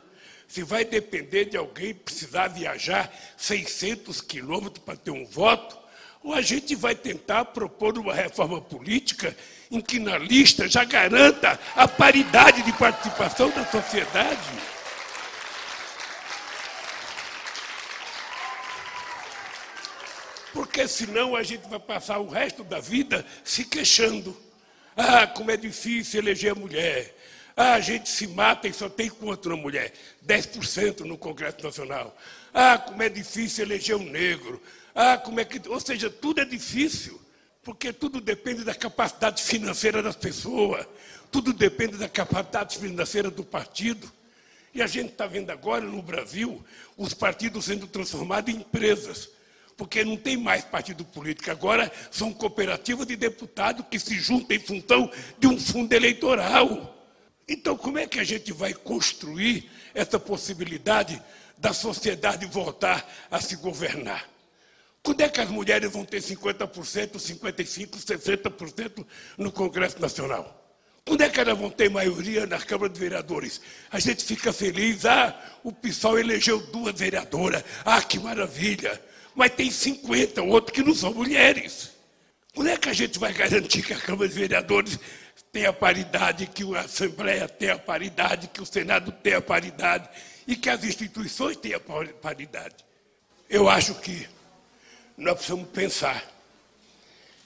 se 0.48 0.62
vai 0.62 0.84
depender 0.84 1.44
de 1.44 1.58
alguém 1.58 1.94
precisar 1.94 2.48
viajar 2.48 3.12
600 3.36 4.22
quilômetros 4.22 4.82
para 4.82 4.96
ter 4.96 5.10
um 5.10 5.26
voto, 5.26 5.76
ou 6.24 6.32
a 6.32 6.40
gente 6.40 6.74
vai 6.74 6.94
tentar 6.94 7.44
propor 7.44 7.96
uma 7.98 8.14
reforma 8.14 8.60
política 8.60 9.36
em 9.70 9.80
que 9.80 9.98
na 9.98 10.16
lista 10.16 10.66
já 10.66 10.82
garanta 10.84 11.60
a 11.76 11.86
paridade 11.86 12.62
de 12.62 12.72
participação 12.72 13.50
da 13.50 13.64
sociedade. 13.66 14.78
Porque 20.52 20.88
senão 20.88 21.36
a 21.36 21.42
gente 21.42 21.68
vai 21.68 21.78
passar 21.78 22.18
o 22.18 22.28
resto 22.28 22.64
da 22.64 22.80
vida 22.80 23.24
se 23.44 23.64
queixando. 23.64 24.36
Ah, 24.96 25.26
como 25.26 25.50
é 25.50 25.56
difícil 25.56 26.20
eleger 26.20 26.54
mulher. 26.54 27.14
Ah, 27.60 27.74
a 27.74 27.80
gente 27.80 28.08
se 28.08 28.24
mata 28.28 28.68
e 28.68 28.72
só 28.72 28.88
tem 28.88 29.10
quanto 29.10 29.48
na 29.48 29.56
mulher? 29.56 29.92
10% 30.24 31.00
no 31.00 31.18
Congresso 31.18 31.56
Nacional. 31.60 32.16
Ah, 32.54 32.78
como 32.78 33.02
é 33.02 33.08
difícil 33.08 33.64
eleger 33.64 33.96
um 33.96 34.08
negro. 34.08 34.62
Ah, 34.94 35.18
como 35.18 35.40
é 35.40 35.44
que. 35.44 35.68
Ou 35.68 35.80
seja, 35.80 36.08
tudo 36.08 36.40
é 36.40 36.44
difícil, 36.44 37.20
porque 37.64 37.92
tudo 37.92 38.20
depende 38.20 38.62
da 38.62 38.76
capacidade 38.76 39.42
financeira 39.42 40.00
das 40.00 40.14
pessoas, 40.14 40.86
tudo 41.32 41.52
depende 41.52 41.96
da 41.96 42.08
capacidade 42.08 42.78
financeira 42.78 43.28
do 43.28 43.42
partido. 43.42 44.08
E 44.72 44.80
a 44.80 44.86
gente 44.86 45.10
está 45.10 45.26
vendo 45.26 45.50
agora 45.50 45.84
no 45.84 46.00
Brasil 46.00 46.64
os 46.96 47.12
partidos 47.12 47.64
sendo 47.64 47.88
transformados 47.88 48.54
em 48.54 48.58
empresas, 48.58 49.30
porque 49.76 50.04
não 50.04 50.16
tem 50.16 50.36
mais 50.36 50.64
partido 50.64 51.04
político, 51.04 51.50
agora 51.50 51.90
são 52.08 52.32
cooperativas 52.32 53.04
de 53.04 53.16
deputados 53.16 53.84
que 53.90 53.98
se 53.98 54.14
juntam 54.14 54.56
em 54.56 54.60
função 54.60 55.10
de 55.40 55.48
um 55.48 55.58
fundo 55.58 55.92
eleitoral. 55.92 56.94
Então, 57.48 57.76
como 57.76 57.98
é 57.98 58.06
que 58.06 58.20
a 58.20 58.24
gente 58.24 58.52
vai 58.52 58.74
construir 58.74 59.70
essa 59.94 60.20
possibilidade 60.20 61.20
da 61.56 61.72
sociedade 61.72 62.44
voltar 62.44 63.10
a 63.30 63.40
se 63.40 63.56
governar? 63.56 64.28
Quando 65.02 65.22
é 65.22 65.28
que 65.28 65.40
as 65.40 65.48
mulheres 65.48 65.90
vão 65.90 66.04
ter 66.04 66.20
50%, 66.20 67.12
55%, 67.16 67.88
60% 68.04 69.06
no 69.38 69.50
Congresso 69.50 69.98
Nacional? 69.98 70.54
Quando 71.06 71.22
é 71.22 71.28
que 71.30 71.40
elas 71.40 71.56
vão 71.56 71.70
ter 71.70 71.88
maioria 71.88 72.44
na 72.44 72.58
Câmara 72.58 72.92
de 72.92 73.00
Vereadores? 73.00 73.62
A 73.90 73.98
gente 73.98 74.22
fica 74.22 74.52
feliz, 74.52 75.06
ah, 75.06 75.34
o 75.64 75.72
PSOL 75.72 76.18
elegeu 76.18 76.60
duas 76.66 76.94
vereadoras, 77.00 77.64
ah, 77.82 78.02
que 78.02 78.18
maravilha. 78.18 79.02
Mas 79.34 79.52
tem 79.52 79.70
50 79.70 80.42
outros 80.42 80.74
que 80.74 80.84
não 80.84 80.94
são 80.94 81.14
mulheres. 81.14 81.92
Quando 82.58 82.70
é 82.70 82.76
que 82.76 82.88
a 82.88 82.92
gente 82.92 83.20
vai 83.20 83.32
garantir 83.32 83.84
que 83.84 83.92
a 83.92 84.00
Câmara 84.00 84.28
de 84.28 84.34
Vereadores 84.34 84.98
tenha 85.52 85.72
paridade, 85.72 86.48
que 86.48 86.64
a 86.74 86.80
Assembleia 86.80 87.48
tenha 87.48 87.78
paridade, 87.78 88.48
que 88.48 88.60
o 88.60 88.66
Senado 88.66 89.12
tenha 89.12 89.40
paridade 89.40 90.08
e 90.44 90.56
que 90.56 90.68
as 90.68 90.82
instituições 90.82 91.56
tenham 91.56 91.80
paridade. 92.20 92.74
Eu 93.48 93.68
acho 93.68 93.94
que 94.00 94.28
nós 95.16 95.34
precisamos 95.34 95.68
pensar 95.68 96.20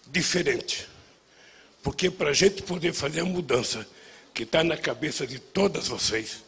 diferente. 0.07 0.89
Porque 1.83 2.11
para 2.11 2.31
a 2.31 2.33
gente 2.33 2.63
poder 2.63 2.95
fazer 2.95 3.21
a 3.21 3.27
mudança 3.27 3.87
que 4.33 4.45
está 4.45 4.65
na 4.65 4.79
cabeça 4.79 5.27
de 5.27 5.39
todas 5.39 5.89
vocês, 5.89 6.43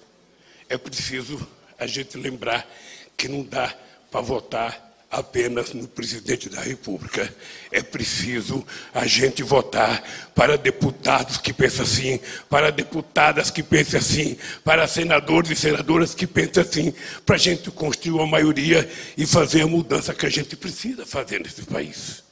é 0.70 0.78
preciso 0.78 1.46
a 1.78 1.86
gente 1.86 2.16
lembrar 2.16 2.66
que 3.14 3.28
não 3.28 3.42
dá 3.42 3.76
para 4.10 4.22
votar 4.22 4.93
apenas 5.14 5.72
no 5.72 5.86
presidente 5.86 6.48
da 6.48 6.60
República. 6.60 7.32
É 7.70 7.82
preciso 7.82 8.64
a 8.92 9.06
gente 9.06 9.42
votar 9.42 10.02
para 10.34 10.58
deputados 10.58 11.38
que 11.38 11.52
pensam 11.52 11.84
assim, 11.84 12.20
para 12.48 12.70
deputadas 12.70 13.50
que 13.50 13.62
pensam 13.62 14.00
assim, 14.00 14.36
para 14.64 14.86
senadores 14.88 15.50
e 15.50 15.56
senadoras 15.56 16.14
que 16.14 16.26
pensam 16.26 16.62
assim, 16.62 16.92
para 17.24 17.36
a 17.36 17.38
gente 17.38 17.70
construir 17.70 18.14
uma 18.14 18.26
maioria 18.26 18.88
e 19.16 19.24
fazer 19.24 19.62
a 19.62 19.66
mudança 19.66 20.12
que 20.12 20.26
a 20.26 20.30
gente 20.30 20.56
precisa 20.56 21.06
fazer 21.06 21.40
nesse 21.40 21.62
país. 21.62 22.24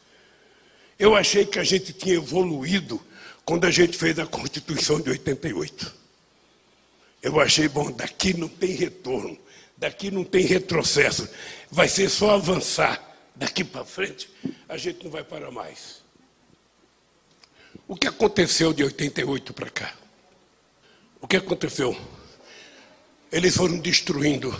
Eu 0.99 1.15
achei 1.15 1.45
que 1.45 1.59
a 1.59 1.65
gente 1.65 1.93
tinha 1.93 2.17
evoluído 2.17 3.01
quando 3.45 3.65
a 3.65 3.71
gente 3.71 3.97
fez 3.97 4.19
a 4.19 4.27
Constituição 4.27 5.01
de 5.01 5.11
88. 5.11 5.95
Eu 7.23 7.41
achei, 7.41 7.69
bom, 7.69 7.91
daqui 7.93 8.37
não 8.37 8.49
tem 8.49 8.73
retorno. 8.73 9.39
Daqui 9.83 10.12
não 10.12 10.23
tem 10.23 10.47
retrocesso. 10.47 11.29
Vai 11.69 11.89
ser 11.89 12.09
só 12.09 12.37
avançar. 12.37 13.03
Daqui 13.35 13.65
para 13.65 13.85
frente, 13.85 14.31
a 14.69 14.77
gente 14.77 15.03
não 15.03 15.11
vai 15.11 15.25
parar 15.25 15.51
mais. 15.51 16.05
O 17.89 17.97
que 17.97 18.07
aconteceu 18.07 18.73
de 18.73 18.85
88 18.85 19.53
para 19.53 19.69
cá? 19.69 19.93
O 21.21 21.27
que 21.27 21.37
aconteceu? 21.37 22.01
Eles 23.33 23.57
foram 23.57 23.77
destruindo 23.81 24.57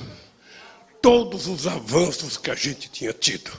todos 1.00 1.47
os 1.47 1.69
avanços 1.69 2.37
que 2.37 2.50
a 2.50 2.57
gente 2.57 2.91
tinha 2.91 3.12
tido. 3.12 3.52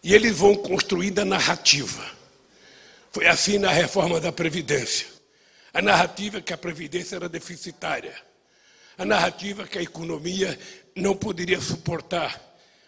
E 0.00 0.14
eles 0.14 0.38
vão 0.38 0.54
construindo 0.54 1.18
a 1.18 1.24
narrativa. 1.24 2.08
Foi 3.10 3.26
assim 3.26 3.58
na 3.58 3.72
reforma 3.72 4.20
da 4.20 4.30
Previdência. 4.30 5.08
A 5.74 5.82
narrativa 5.82 6.38
é 6.38 6.40
que 6.40 6.52
a 6.52 6.58
Previdência 6.58 7.16
era 7.16 7.28
deficitária 7.28 8.14
a 8.96 9.04
narrativa 9.04 9.66
que 9.66 9.78
a 9.78 9.82
economia 9.82 10.58
não 10.94 11.16
poderia 11.16 11.60
suportar. 11.60 12.40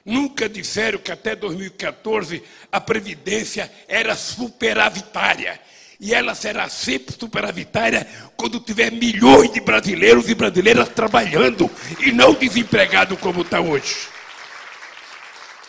Nunca 0.05 0.49
disseram 0.49 0.99
que 0.99 1.11
até 1.11 1.35
2014 1.35 2.43
a 2.71 2.81
Previdência 2.81 3.73
era 3.89 4.15
superavitária. 4.15 5.59
E 5.99 6.13
ela 6.13 6.35
será 6.35 6.69
sempre 6.69 7.15
superavitária 7.19 8.07
quando 8.37 8.61
tiver 8.61 8.93
milhões 8.93 9.51
de 9.53 9.61
brasileiros 9.61 10.29
e 10.29 10.35
brasileiras 10.35 10.89
trabalhando 10.91 11.71
e 12.01 12.13
não 12.13 12.35
desempregados 12.35 13.19
como 13.19 13.41
está 13.41 13.61
hoje. 13.61 14.09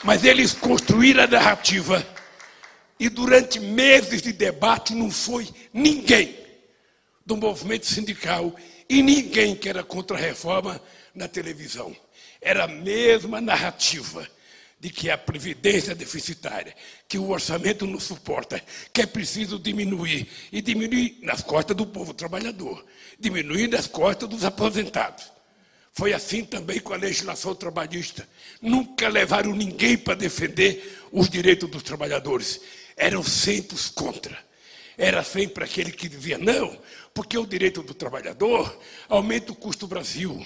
Mas 0.03 0.25
eles 0.25 0.51
construíram 0.51 1.23
a 1.23 1.27
narrativa 1.27 2.05
e 2.99 3.07
durante 3.07 3.59
meses 3.59 4.21
de 4.21 4.33
debate 4.33 4.93
não 4.93 5.09
foi 5.09 5.47
ninguém 5.73 6.37
do 7.25 7.37
movimento 7.37 7.85
sindical 7.85 8.53
e 8.89 9.01
ninguém 9.01 9.55
que 9.55 9.69
era 9.69 9.83
contra 9.83 10.17
a 10.17 10.19
reforma 10.19 10.81
na 11.13 11.27
televisão. 11.27 11.95
Era 12.41 12.65
a 12.65 12.67
mesma 12.67 13.41
narrativa 13.41 14.27
de 14.79 14.89
que 14.89 15.09
a 15.09 15.17
previdência 15.17 15.93
é 15.93 15.95
deficitária, 15.95 16.75
que 17.07 17.17
o 17.17 17.29
orçamento 17.29 17.87
não 17.87 17.99
suporta, 17.99 18.61
que 18.93 19.01
é 19.01 19.05
preciso 19.05 19.57
diminuir 19.57 20.27
e 20.51 20.61
diminuir 20.61 21.17
nas 21.21 21.41
costas 21.41 21.75
do 21.75 21.87
povo 21.87 22.13
trabalhador, 22.13 22.85
diminuir 23.19 23.67
nas 23.67 23.87
costas 23.87 24.29
dos 24.29 24.43
aposentados. 24.43 25.31
Foi 25.91 26.13
assim 26.13 26.43
também 26.43 26.79
com 26.79 26.93
a 26.93 26.97
legislação 26.97 27.55
trabalhista. 27.55 28.27
Nunca 28.61 29.07
levaram 29.07 29.55
ninguém 29.55 29.97
para 29.97 30.13
defender 30.13 31.01
os 31.09 31.29
direitos 31.29 31.69
dos 31.69 31.81
trabalhadores. 31.81 32.59
Eram 32.97 33.23
sempre 33.23 33.75
os 33.75 33.89
contra. 33.89 34.37
Era 34.97 35.23
sempre 35.23 35.63
aquele 35.63 35.91
que 35.91 36.07
dizia: 36.07 36.37
não, 36.37 36.77
porque 37.13 37.37
o 37.37 37.45
direito 37.45 37.81
do 37.81 37.93
trabalhador 37.93 38.79
aumenta 39.09 39.51
o 39.51 39.55
custo 39.55 39.85
do 39.85 39.89
Brasil, 39.89 40.45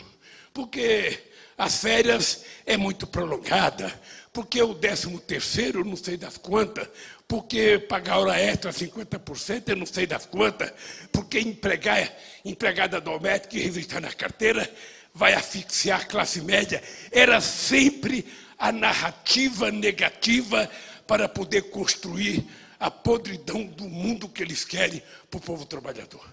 porque 0.53 1.19
as 1.57 1.81
férias 1.81 2.45
é 2.65 2.77
muito 2.77 3.05
prolongada, 3.05 3.93
porque 4.31 4.61
o 4.61 4.73
décimo 4.73 5.19
terceiro, 5.19 5.81
eu 5.81 5.85
não 5.85 5.97
sei 5.97 6.15
das 6.15 6.37
quantas, 6.37 6.87
porque 7.27 7.77
pagar 7.77 8.19
hora 8.19 8.39
extra 8.39 8.71
50%, 8.71 9.63
eu 9.67 9.75
não 9.75 9.85
sei 9.85 10.07
das 10.07 10.25
quantas, 10.25 10.71
porque 11.11 11.39
empregar, 11.39 12.11
empregada 12.45 13.01
doméstica 13.01 13.57
e 13.57 13.61
registrar 13.61 13.99
na 13.99 14.11
carteira 14.11 14.71
vai 15.13 15.33
asfixiar 15.33 16.01
a 16.01 16.05
classe 16.05 16.41
média. 16.41 16.81
Era 17.11 17.41
sempre 17.41 18.25
a 18.57 18.71
narrativa 18.71 19.71
negativa 19.71 20.69
para 21.05 21.27
poder 21.27 21.63
construir 21.63 22.45
a 22.79 22.89
podridão 22.89 23.65
do 23.65 23.83
mundo 23.89 24.29
que 24.29 24.41
eles 24.41 24.63
querem 24.63 25.03
para 25.29 25.37
o 25.37 25.41
povo 25.41 25.65
trabalhador. 25.65 26.25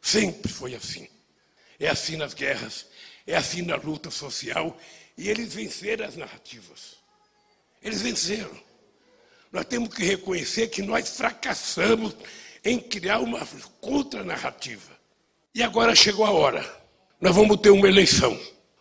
Sempre 0.00 0.52
foi 0.52 0.74
assim. 0.74 1.08
É 1.78 1.88
assim 1.88 2.16
nas 2.16 2.34
guerras, 2.34 2.86
é 3.26 3.34
assim 3.34 3.62
na 3.62 3.76
luta 3.76 4.10
social, 4.10 4.78
e 5.16 5.28
eles 5.28 5.54
venceram 5.54 6.04
as 6.04 6.16
narrativas. 6.16 6.96
Eles 7.82 8.02
venceram. 8.02 8.50
Nós 9.50 9.64
temos 9.64 9.94
que 9.94 10.04
reconhecer 10.04 10.68
que 10.68 10.82
nós 10.82 11.16
fracassamos 11.16 12.14
em 12.64 12.78
criar 12.78 13.20
uma 13.20 13.44
contra-narrativa. 13.80 14.90
E 15.54 15.62
agora 15.62 15.94
chegou 15.94 16.24
a 16.24 16.30
hora. 16.30 16.80
Nós 17.20 17.34
vamos 17.34 17.56
ter 17.58 17.70
uma 17.70 17.88
eleição. 17.88 18.38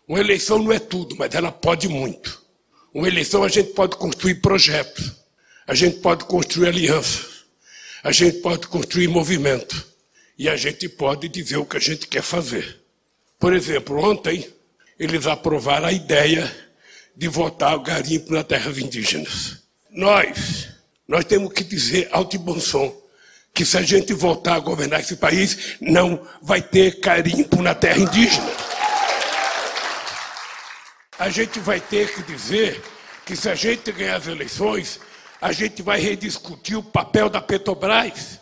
Uma 0.08 0.20
eleição 0.20 0.60
não 0.60 0.72
é 0.72 0.79
tudo, 0.79 1.15
mas 1.15 1.34
ela 1.34 1.51
pode 1.51 1.88
muito. 1.88 2.44
Uma 2.94 3.08
eleição 3.08 3.44
a 3.44 3.48
gente 3.48 3.74
pode 3.74 3.96
construir 3.96 4.36
projetos, 4.36 5.15
a 5.69 5.75
gente 5.75 5.99
pode 5.99 6.25
construir 6.25 6.69
alianças, 6.69 7.45
a 8.03 8.11
gente 8.11 8.39
pode 8.39 8.67
construir 8.67 9.07
movimento 9.07 9.85
e 10.35 10.49
a 10.49 10.57
gente 10.57 10.89
pode 10.89 11.29
dizer 11.29 11.57
o 11.57 11.65
que 11.65 11.77
a 11.77 11.79
gente 11.79 12.07
quer 12.07 12.23
fazer. 12.23 12.81
Por 13.38 13.53
exemplo, 13.53 14.03
ontem 14.03 14.51
eles 14.97 15.27
aprovaram 15.27 15.85
a 15.85 15.91
ideia 15.91 16.51
de 17.15 17.27
votar 17.27 17.75
o 17.75 17.81
garimpo 17.81 18.33
nas 18.33 18.45
terras 18.45 18.79
indígenas. 18.79 19.59
Nós, 19.91 20.69
nós 21.07 21.23
temos 21.23 21.53
que 21.53 21.63
dizer 21.63 22.09
alto 22.11 22.35
e 22.35 22.39
bom 22.39 22.59
som 22.59 22.91
que 23.53 23.63
se 23.63 23.77
a 23.77 23.83
gente 23.83 24.11
voltar 24.11 24.55
a 24.55 24.59
governar 24.59 25.01
esse 25.01 25.17
país, 25.17 25.75
não 25.79 26.19
vai 26.41 26.63
ter 26.63 26.99
carimpo 26.99 27.61
na 27.61 27.75
terra 27.75 27.99
indígena. 27.99 28.51
A 31.19 31.29
gente 31.29 31.59
vai 31.59 31.79
ter 31.79 32.11
que 32.11 32.23
dizer 32.23 32.81
que 33.23 33.35
se 33.35 33.47
a 33.47 33.53
gente 33.53 33.91
ganhar 33.91 34.15
as 34.15 34.25
eleições, 34.25 34.99
a 35.41 35.51
gente 35.51 35.81
vai 35.81 36.00
rediscutir 36.00 36.77
o 36.77 36.84
papel 36.84 37.29
da 37.29 37.41
Petrobras. 37.41 38.39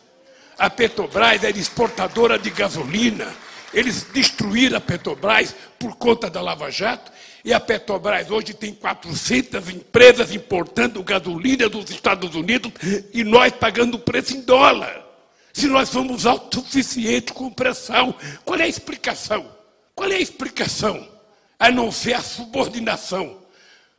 A 0.58 0.70
Petrobras 0.70 1.44
era 1.44 1.58
exportadora 1.58 2.39
de 2.39 2.50
gasolina. 2.50 3.27
Eles 3.74 4.04
destruíram 4.13 4.77
a 4.77 4.82
Petrobras 4.82 5.56
por 5.77 5.96
conta 5.96 6.30
da 6.30 6.42
Lava 6.42 6.72
Jato. 6.72 7.12
E 7.46 7.54
a 7.54 7.60
Petrobras 7.60 8.32
hoje 8.32 8.54
tem 8.54 8.74
400 8.74 9.70
empresas 9.70 10.34
importando 10.34 11.04
gasolina 11.04 11.70
dos 11.70 11.89
Estados 11.92 12.34
Unidos 12.34 12.72
e 13.13 13.24
nós 13.24 13.54
pagando 13.54 14.00
preço 14.00 14.36
em 14.36 14.42
dólar. 14.42 15.06
Se 15.54 15.68
nós 15.68 15.89
somos 15.89 16.25
autossuficientes 16.25 17.34
com 17.34 17.51
pressão, 17.51 18.13
qual 18.44 18.60
é 18.60 18.63
a 18.63 18.68
explicação? 18.68 19.50
Qual 19.94 20.12
é 20.12 20.16
a 20.16 20.22
explicação? 20.22 21.08
A 21.60 21.72
não 21.72 21.92
ser 21.92 22.13
a 22.13 22.22
subordinação 22.22 23.47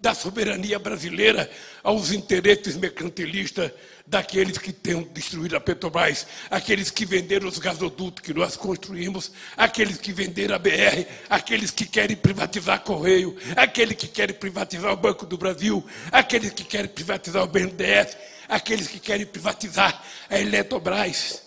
da 0.01 0.15
soberania 0.15 0.79
brasileira 0.79 1.51
aos 1.83 2.13
interesses 2.13 2.77
mercantilistas 2.77 3.73
daqueles 4.07 4.57
que 4.57 4.73
têm 4.73 5.03
destruído 5.13 5.57
a 5.57 5.61
Petrobras, 5.61 6.25
aqueles 6.49 6.89
que 6.89 7.05
venderam 7.05 7.49
os 7.49 7.59
gasodutos 7.59 8.23
que 8.23 8.33
nós 8.33 8.57
construímos, 8.57 9.33
aqueles 9.57 9.99
que 9.99 10.13
venderam 10.13 10.55
a 10.55 10.59
BR, 10.59 11.05
aqueles 11.29 11.73
que 11.73 11.85
querem 11.85 12.17
privatizar 12.17 12.81
Correio, 12.85 13.37
aqueles 13.57 13.97
que 13.97 14.07
querem 14.07 14.37
privatizar 14.37 14.93
o 14.93 14.97
Banco 14.97 15.27
do 15.27 15.37
Brasil, 15.37 15.85
aqueles 16.13 16.53
que 16.53 16.63
querem 16.63 16.89
privatizar 16.89 17.43
o 17.43 17.49
BNDES, 17.49 18.17
aqueles 18.49 18.87
que 18.87 19.01
querem 19.01 19.27
privatizar 19.27 20.01
a 20.31 20.39
Eletrobras. 20.39 21.43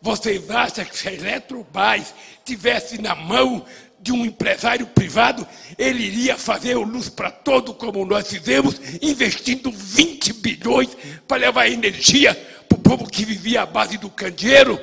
Vocês 0.00 0.50
acham 0.50 0.86
que 0.86 0.96
se 0.96 1.06
a 1.06 1.12
Eletrobras 1.12 2.14
tivesse 2.46 2.98
na 2.98 3.14
mão 3.14 3.66
de 4.00 4.12
um 4.12 4.24
empresário 4.24 4.86
privado, 4.86 5.46
ele 5.78 6.02
iria 6.04 6.36
fazer 6.36 6.76
o 6.76 6.82
luz 6.82 7.08
para 7.08 7.30
todo, 7.30 7.74
como 7.74 8.04
nós 8.04 8.28
fizemos, 8.28 8.80
investindo 9.02 9.70
20 9.70 10.32
bilhões 10.34 10.88
para 11.28 11.42
levar 11.42 11.68
energia 11.68 12.34
para 12.68 12.78
o 12.78 12.80
povo 12.80 13.10
que 13.10 13.24
vivia 13.24 13.62
à 13.62 13.66
base 13.66 13.98
do 13.98 14.08
candeeiro? 14.08 14.80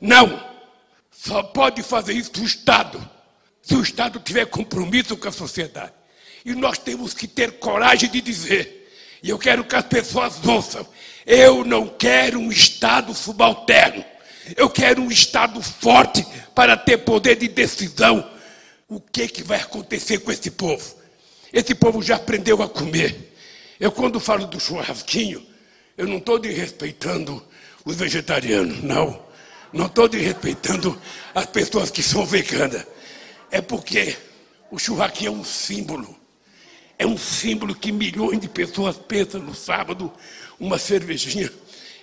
Não. 0.00 0.48
Só 1.10 1.42
pode 1.42 1.82
fazer 1.82 2.14
isso 2.14 2.30
o 2.40 2.44
Estado, 2.44 3.10
se 3.60 3.74
o 3.74 3.82
Estado 3.82 4.18
tiver 4.20 4.46
compromisso 4.46 5.16
com 5.16 5.28
a 5.28 5.32
sociedade. 5.32 5.92
E 6.44 6.54
nós 6.54 6.78
temos 6.78 7.12
que 7.12 7.26
ter 7.26 7.58
coragem 7.58 8.08
de 8.08 8.20
dizer, 8.20 8.88
e 9.22 9.28
eu 9.28 9.38
quero 9.38 9.64
que 9.64 9.76
as 9.76 9.84
pessoas 9.84 10.40
ouçam, 10.46 10.86
eu 11.26 11.64
não 11.64 11.86
quero 11.86 12.38
um 12.38 12.50
Estado 12.50 13.14
subalterno. 13.14 14.04
Eu 14.56 14.70
quero 14.70 15.02
um 15.02 15.10
Estado 15.10 15.60
forte 15.62 16.26
para 16.54 16.76
ter 16.76 16.98
poder 16.98 17.36
de 17.36 17.48
decisão 17.48 18.28
o 18.90 19.00
que, 19.00 19.28
que 19.28 19.44
vai 19.44 19.60
acontecer 19.60 20.18
com 20.18 20.32
esse 20.32 20.50
povo? 20.50 20.96
Esse 21.52 21.76
povo 21.76 22.02
já 22.02 22.16
aprendeu 22.16 22.60
a 22.60 22.68
comer. 22.68 23.32
Eu, 23.78 23.92
quando 23.92 24.18
falo 24.18 24.48
do 24.48 24.58
churrasquinho, 24.58 25.46
eu 25.96 26.08
não 26.08 26.18
estou 26.18 26.40
desrespeitando 26.40 27.40
os 27.84 27.94
vegetarianos, 27.94 28.82
não. 28.82 29.22
Não 29.72 29.86
estou 29.86 30.08
desrespeitando 30.08 31.00
as 31.32 31.46
pessoas 31.46 31.90
que 31.92 32.02
são 32.02 32.26
veganas. 32.26 32.84
É 33.48 33.60
porque 33.60 34.16
o 34.72 34.78
churrasquinho 34.78 35.28
é 35.28 35.36
um 35.36 35.44
símbolo. 35.44 36.16
É 36.98 37.06
um 37.06 37.16
símbolo 37.16 37.76
que 37.76 37.92
milhões 37.92 38.40
de 38.40 38.48
pessoas 38.48 38.96
pensam 38.96 39.40
no 39.40 39.54
sábado, 39.54 40.12
uma 40.58 40.78
cervejinha. 40.78 41.50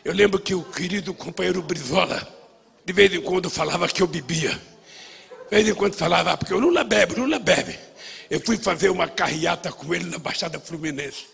Eu 0.06 0.13
lembro 0.13 0.39
que 0.39 0.56
o 0.56 0.63
querido 0.63 1.13
companheiro 1.13 1.62
Brizola, 1.62 2.26
de 2.86 2.93
vez 2.93 3.13
em 3.13 3.21
quando 3.21 3.50
falava 3.50 3.89
que 3.89 4.02
eu 4.02 4.08
bebia. 4.08 4.58
De 5.50 5.56
vez 5.56 5.70
em 5.70 5.74
quando 5.74 5.96
falava, 5.96 6.34
ah, 6.34 6.38
porque 6.38 6.54
o 6.54 6.60
Lula 6.60 6.84
bebe, 6.84 7.14
o 7.14 7.20
Lula 7.22 7.40
bebe. 7.40 7.80
Eu 8.30 8.42
fui 8.42 8.58
fazer 8.58 8.90
uma 8.90 9.08
carreata 9.08 9.72
com 9.72 9.94
ele 9.94 10.04
na 10.06 10.18
Baixada 10.18 10.60
Fluminense. 10.60 11.26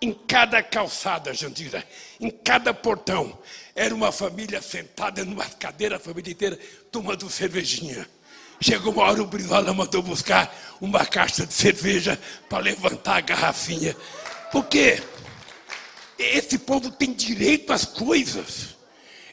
Em 0.00 0.12
cada 0.12 0.62
calçada, 0.62 1.34
Jandira, 1.34 1.86
em 2.18 2.30
cada 2.30 2.72
portão, 2.72 3.38
era 3.74 3.94
uma 3.94 4.10
família 4.10 4.60
sentada 4.62 5.22
numa 5.24 5.44
cadeira, 5.44 5.96
a 5.96 6.00
família 6.00 6.32
inteira, 6.32 6.58
tomando 6.90 7.28
cervejinha. 7.28 8.08
Chegou 8.60 8.92
uma 8.92 9.02
hora, 9.02 9.22
o 9.22 9.26
Brizola 9.26 9.72
mandou 9.74 10.02
buscar 10.02 10.52
uma 10.80 11.04
caixa 11.04 11.46
de 11.46 11.52
cerveja 11.52 12.18
para 12.48 12.58
levantar 12.58 13.16
a 13.16 13.20
garrafinha. 13.20 13.94
Por 14.50 14.64
quê? 14.64 15.02
Esse 16.18 16.58
povo 16.58 16.90
tem 16.90 17.12
direito 17.12 17.72
às 17.72 17.84
coisas. 17.84 18.76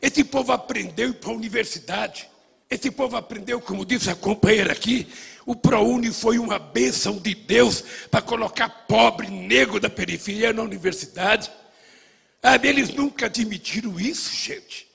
Esse 0.01 0.23
povo 0.23 0.51
aprendeu 0.51 1.13
para 1.13 1.29
a 1.29 1.33
universidade. 1.33 2.27
Esse 2.69 2.91
povo 2.91 3.17
aprendeu, 3.17 3.59
como 3.59 3.83
disse 3.83 4.11
a 4.11 4.15
companheira 4.15 4.71
aqui, 4.71 5.07
o 5.43 5.55
ProUni 5.55 6.13
foi 6.13 6.37
uma 6.37 6.59
bênção 6.59 7.17
de 7.17 7.33
Deus 7.33 7.83
para 8.11 8.21
colocar 8.21 8.69
pobre, 8.87 9.27
negro 9.27 9.79
da 9.79 9.89
periferia 9.89 10.53
na 10.53 10.61
universidade. 10.61 11.49
Ah, 12.43 12.59
eles 12.61 12.93
nunca 12.93 13.25
admitiram 13.25 13.99
isso, 13.99 14.35
gente. 14.35 14.87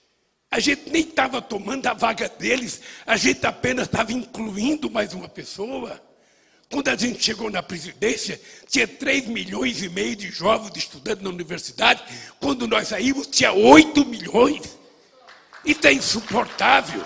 A 0.48 0.60
gente 0.60 0.88
nem 0.88 1.02
estava 1.02 1.42
tomando 1.42 1.84
a 1.88 1.94
vaga 1.94 2.28
deles, 2.28 2.80
a 3.04 3.16
gente 3.16 3.44
apenas 3.44 3.86
estava 3.86 4.12
incluindo 4.12 4.88
mais 4.88 5.12
uma 5.12 5.28
pessoa. 5.28 6.00
Quando 6.70 6.86
a 6.88 6.96
gente 6.96 7.24
chegou 7.24 7.50
na 7.50 7.60
presidência, 7.60 8.40
tinha 8.68 8.86
3 8.86 9.26
milhões 9.26 9.82
e 9.82 9.88
meio 9.88 10.14
de 10.14 10.30
jovens 10.30 10.76
estudando 10.76 11.22
na 11.22 11.30
universidade. 11.30 12.04
Quando 12.38 12.68
nós 12.68 12.86
saímos, 12.86 13.26
tinha 13.26 13.52
8 13.52 14.06
milhões. 14.06 14.78
Isso 15.64 15.84
é 15.88 15.92
insuportável. 15.92 17.04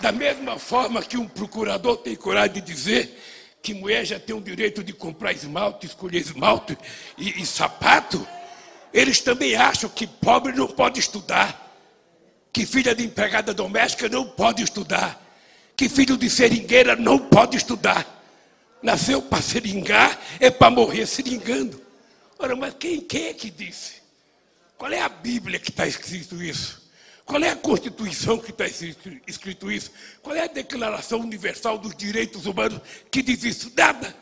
Da 0.00 0.12
mesma 0.12 0.58
forma 0.58 1.02
que 1.02 1.16
um 1.16 1.26
procurador 1.26 1.96
tem 1.96 2.14
coragem 2.14 2.54
de 2.54 2.60
dizer 2.60 3.18
que 3.62 3.74
mulher 3.74 4.04
já 4.04 4.20
tem 4.20 4.36
o 4.36 4.40
direito 4.40 4.84
de 4.84 4.92
comprar 4.92 5.32
esmalte, 5.32 5.86
escolher 5.86 6.20
esmalte 6.20 6.78
e, 7.18 7.42
e 7.42 7.46
sapato, 7.46 8.26
eles 8.92 9.20
também 9.20 9.56
acham 9.56 9.90
que 9.90 10.06
pobre 10.06 10.52
não 10.52 10.68
pode 10.68 11.00
estudar, 11.00 11.74
que 12.52 12.64
filha 12.64 12.94
de 12.94 13.04
empregada 13.04 13.52
doméstica 13.52 14.08
não 14.08 14.24
pode 14.24 14.62
estudar, 14.62 15.20
que 15.74 15.88
filho 15.88 16.16
de 16.16 16.30
seringueira 16.30 16.94
não 16.94 17.18
pode 17.18 17.56
estudar. 17.56 18.06
Nasceu 18.82 19.20
para 19.20 19.42
seringar, 19.42 20.18
é 20.38 20.50
para 20.50 20.70
morrer 20.70 21.06
seringando. 21.06 21.82
Ora, 22.38 22.54
mas 22.54 22.74
quem, 22.78 23.00
quem 23.00 23.26
é 23.26 23.34
que 23.34 23.50
disse? 23.50 23.94
Qual 24.78 24.92
é 24.92 25.00
a 25.00 25.08
Bíblia 25.08 25.58
que 25.58 25.70
está 25.70 25.86
escrito 25.86 26.42
isso? 26.42 26.85
Qual 27.26 27.42
é 27.42 27.50
a 27.50 27.56
Constituição 27.56 28.38
que 28.38 28.50
está 28.50 28.64
escrito 29.26 29.70
isso? 29.70 29.90
Qual 30.22 30.34
é 30.34 30.44
a 30.44 30.46
Declaração 30.46 31.20
Universal 31.20 31.76
dos 31.76 31.94
Direitos 31.94 32.46
Humanos 32.46 32.80
que 33.10 33.20
diz 33.20 33.42
isso? 33.42 33.72
Nada. 33.76 34.16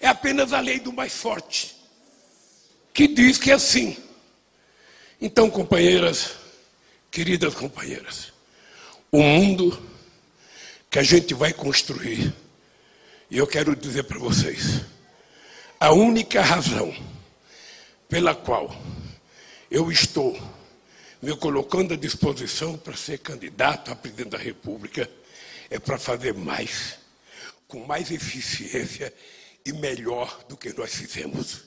É 0.00 0.08
apenas 0.08 0.52
a 0.52 0.58
lei 0.58 0.80
do 0.80 0.92
mais 0.92 1.14
forte, 1.14 1.76
que 2.92 3.06
diz 3.06 3.38
que 3.38 3.52
é 3.52 3.54
assim. 3.54 3.96
Então, 5.20 5.48
companheiras, 5.48 6.32
queridas 7.10 7.54
companheiras, 7.54 8.32
o 9.12 9.22
mundo 9.22 9.80
que 10.90 10.98
a 10.98 11.02
gente 11.02 11.34
vai 11.34 11.52
construir 11.52 12.34
E 13.30 13.38
eu 13.38 13.46
quero 13.46 13.74
dizer 13.74 14.04
para 14.04 14.18
vocês: 14.18 14.82
a 15.80 15.92
única 15.92 16.40
razão 16.40 16.94
pela 18.08 18.34
qual 18.34 18.74
eu 19.70 19.90
estou 19.90 20.38
me 21.24 21.34
colocando 21.34 21.94
à 21.94 21.96
disposição 21.96 22.76
para 22.76 22.94
ser 22.94 23.18
candidato 23.18 23.90
a 23.90 23.96
presidente 23.96 24.28
da 24.28 24.38
República 24.38 25.08
é 25.70 25.78
para 25.78 25.96
fazer 25.98 26.34
mais, 26.34 26.98
com 27.66 27.86
mais 27.86 28.10
eficiência 28.10 29.10
e 29.64 29.72
melhor 29.72 30.44
do 30.46 30.54
que 30.54 30.70
nós 30.74 30.94
fizemos. 30.94 31.62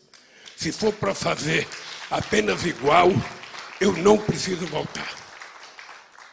Se 0.55 0.71
for 0.71 0.93
para 0.93 1.15
fazer 1.15 1.67
apenas 2.11 2.65
igual, 2.65 3.09
eu 3.81 3.93
não 3.93 4.19
preciso 4.19 4.67
voltar. 4.67 5.11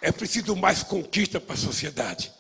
É 0.03 0.13
preciso 0.13 0.55
mais 0.55 0.83
conquista 0.83 1.41
para 1.41 1.55
a 1.55 1.59
sociedade. 1.59 2.31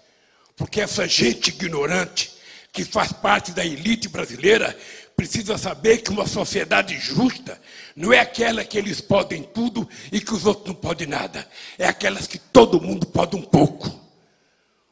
Porque 0.54 0.82
essa 0.82 1.08
gente 1.08 1.48
ignorante, 1.48 2.33
que 2.74 2.84
faz 2.84 3.12
parte 3.12 3.52
da 3.52 3.64
elite 3.64 4.08
brasileira, 4.08 4.76
precisa 5.16 5.56
saber 5.56 5.98
que 5.98 6.10
uma 6.10 6.26
sociedade 6.26 6.98
justa 6.98 7.56
não 7.94 8.12
é 8.12 8.18
aquela 8.18 8.64
que 8.64 8.76
eles 8.76 9.00
podem 9.00 9.44
tudo 9.44 9.88
e 10.10 10.20
que 10.20 10.34
os 10.34 10.44
outros 10.44 10.66
não 10.66 10.74
podem 10.74 11.06
nada. 11.06 11.48
É 11.78 11.86
aquelas 11.86 12.26
que 12.26 12.36
todo 12.36 12.80
mundo 12.80 13.06
pode 13.06 13.36
um 13.36 13.42
pouco. 13.42 13.88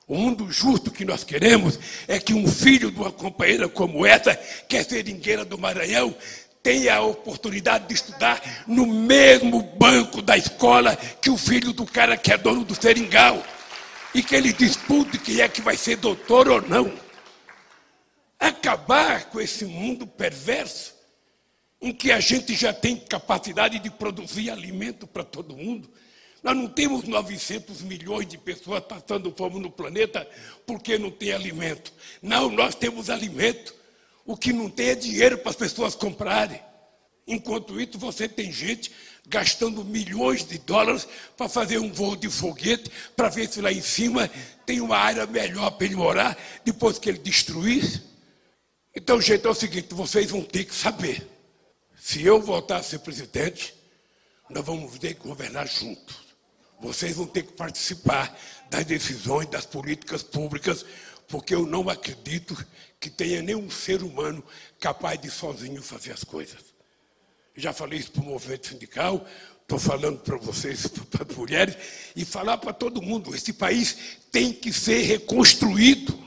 O 0.06 0.16
mundo 0.16 0.48
justo 0.52 0.92
que 0.92 1.04
nós 1.04 1.24
queremos 1.24 1.76
é 2.06 2.20
que 2.20 2.32
um 2.32 2.46
filho 2.46 2.88
de 2.88 3.00
uma 3.00 3.10
companheira 3.10 3.68
como 3.68 4.06
essa, 4.06 4.36
que 4.68 4.76
é 4.76 4.84
seringueira 4.84 5.44
do 5.44 5.58
Maranhão, 5.58 6.14
tenha 6.62 6.94
a 6.94 7.02
oportunidade 7.02 7.88
de 7.88 7.94
estudar 7.94 8.64
no 8.68 8.86
mesmo 8.86 9.60
banco 9.60 10.22
da 10.22 10.36
escola 10.36 10.94
que 11.20 11.30
o 11.30 11.36
filho 11.36 11.72
do 11.72 11.84
cara 11.84 12.16
que 12.16 12.32
é 12.32 12.38
dono 12.38 12.64
do 12.64 12.80
seringal. 12.80 13.42
E 14.14 14.22
que 14.22 14.36
ele 14.36 14.52
dispute 14.52 15.18
quem 15.18 15.40
é 15.40 15.48
que 15.48 15.60
vai 15.60 15.76
ser 15.76 15.96
doutor 15.96 16.46
ou 16.48 16.62
não. 16.62 17.01
Acabar 18.42 19.26
com 19.26 19.40
esse 19.40 19.64
mundo 19.64 20.04
perverso, 20.04 20.94
em 21.80 21.92
que 21.92 22.10
a 22.10 22.18
gente 22.18 22.56
já 22.56 22.72
tem 22.72 22.96
capacidade 22.96 23.78
de 23.78 23.88
produzir 23.88 24.50
alimento 24.50 25.06
para 25.06 25.22
todo 25.22 25.56
mundo. 25.56 25.88
Nós 26.42 26.56
não 26.56 26.66
temos 26.66 27.04
900 27.04 27.82
milhões 27.82 28.26
de 28.26 28.36
pessoas 28.36 28.82
passando 28.82 29.32
fome 29.32 29.60
no 29.60 29.70
planeta 29.70 30.28
porque 30.66 30.98
não 30.98 31.08
tem 31.08 31.30
alimento. 31.30 31.92
Não, 32.20 32.50
nós 32.50 32.74
temos 32.74 33.08
alimento. 33.08 33.76
O 34.26 34.36
que 34.36 34.52
não 34.52 34.68
tem 34.68 34.88
é 34.88 34.94
dinheiro 34.96 35.38
para 35.38 35.50
as 35.50 35.56
pessoas 35.56 35.94
comprarem. 35.94 36.60
Enquanto 37.28 37.80
isso, 37.80 37.96
você 37.96 38.28
tem 38.28 38.50
gente 38.50 38.90
gastando 39.28 39.84
milhões 39.84 40.44
de 40.44 40.58
dólares 40.58 41.06
para 41.36 41.48
fazer 41.48 41.78
um 41.78 41.92
voo 41.92 42.16
de 42.16 42.28
foguete, 42.28 42.90
para 43.14 43.28
ver 43.28 43.48
se 43.48 43.60
lá 43.60 43.70
em 43.70 43.80
cima 43.80 44.28
tem 44.66 44.80
uma 44.80 44.96
área 44.96 45.26
melhor 45.28 45.70
para 45.70 45.86
ele 45.86 45.94
morar, 45.94 46.36
depois 46.64 46.98
que 46.98 47.08
ele 47.08 47.18
destruir. 47.18 48.10
Então, 48.94 49.20
gente, 49.20 49.46
é 49.46 49.50
o 49.50 49.54
seguinte: 49.54 49.94
vocês 49.94 50.30
vão 50.30 50.42
ter 50.42 50.64
que 50.64 50.74
saber. 50.74 51.26
Se 51.96 52.22
eu 52.24 52.40
voltar 52.40 52.78
a 52.78 52.82
ser 52.82 52.98
presidente, 52.98 53.74
nós 54.50 54.64
vamos 54.64 54.98
ter 54.98 55.14
que 55.14 55.26
governar 55.26 55.66
juntos. 55.66 56.16
Vocês 56.80 57.14
vão 57.14 57.26
ter 57.26 57.44
que 57.44 57.52
participar 57.52 58.36
das 58.68 58.84
decisões, 58.84 59.48
das 59.48 59.64
políticas 59.64 60.22
públicas, 60.22 60.84
porque 61.28 61.54
eu 61.54 61.64
não 61.64 61.88
acredito 61.88 62.56
que 62.98 63.08
tenha 63.08 63.40
nenhum 63.40 63.70
ser 63.70 64.02
humano 64.02 64.44
capaz 64.80 65.20
de 65.20 65.30
sozinho 65.30 65.82
fazer 65.82 66.12
as 66.12 66.24
coisas. 66.24 66.60
Já 67.56 67.72
falei 67.72 67.98
isso 67.98 68.10
para 68.10 68.22
o 68.22 68.26
movimento 68.26 68.66
sindical, 68.66 69.26
estou 69.60 69.78
falando 69.78 70.18
para 70.20 70.36
vocês, 70.38 70.86
para 71.10 71.24
as 71.28 71.36
mulheres, 71.36 71.76
e 72.16 72.24
falar 72.24 72.58
para 72.58 72.72
todo 72.72 73.02
mundo: 73.02 73.34
esse 73.34 73.52
país 73.52 74.18
tem 74.30 74.52
que 74.52 74.72
ser 74.72 75.02
reconstruído. 75.02 76.21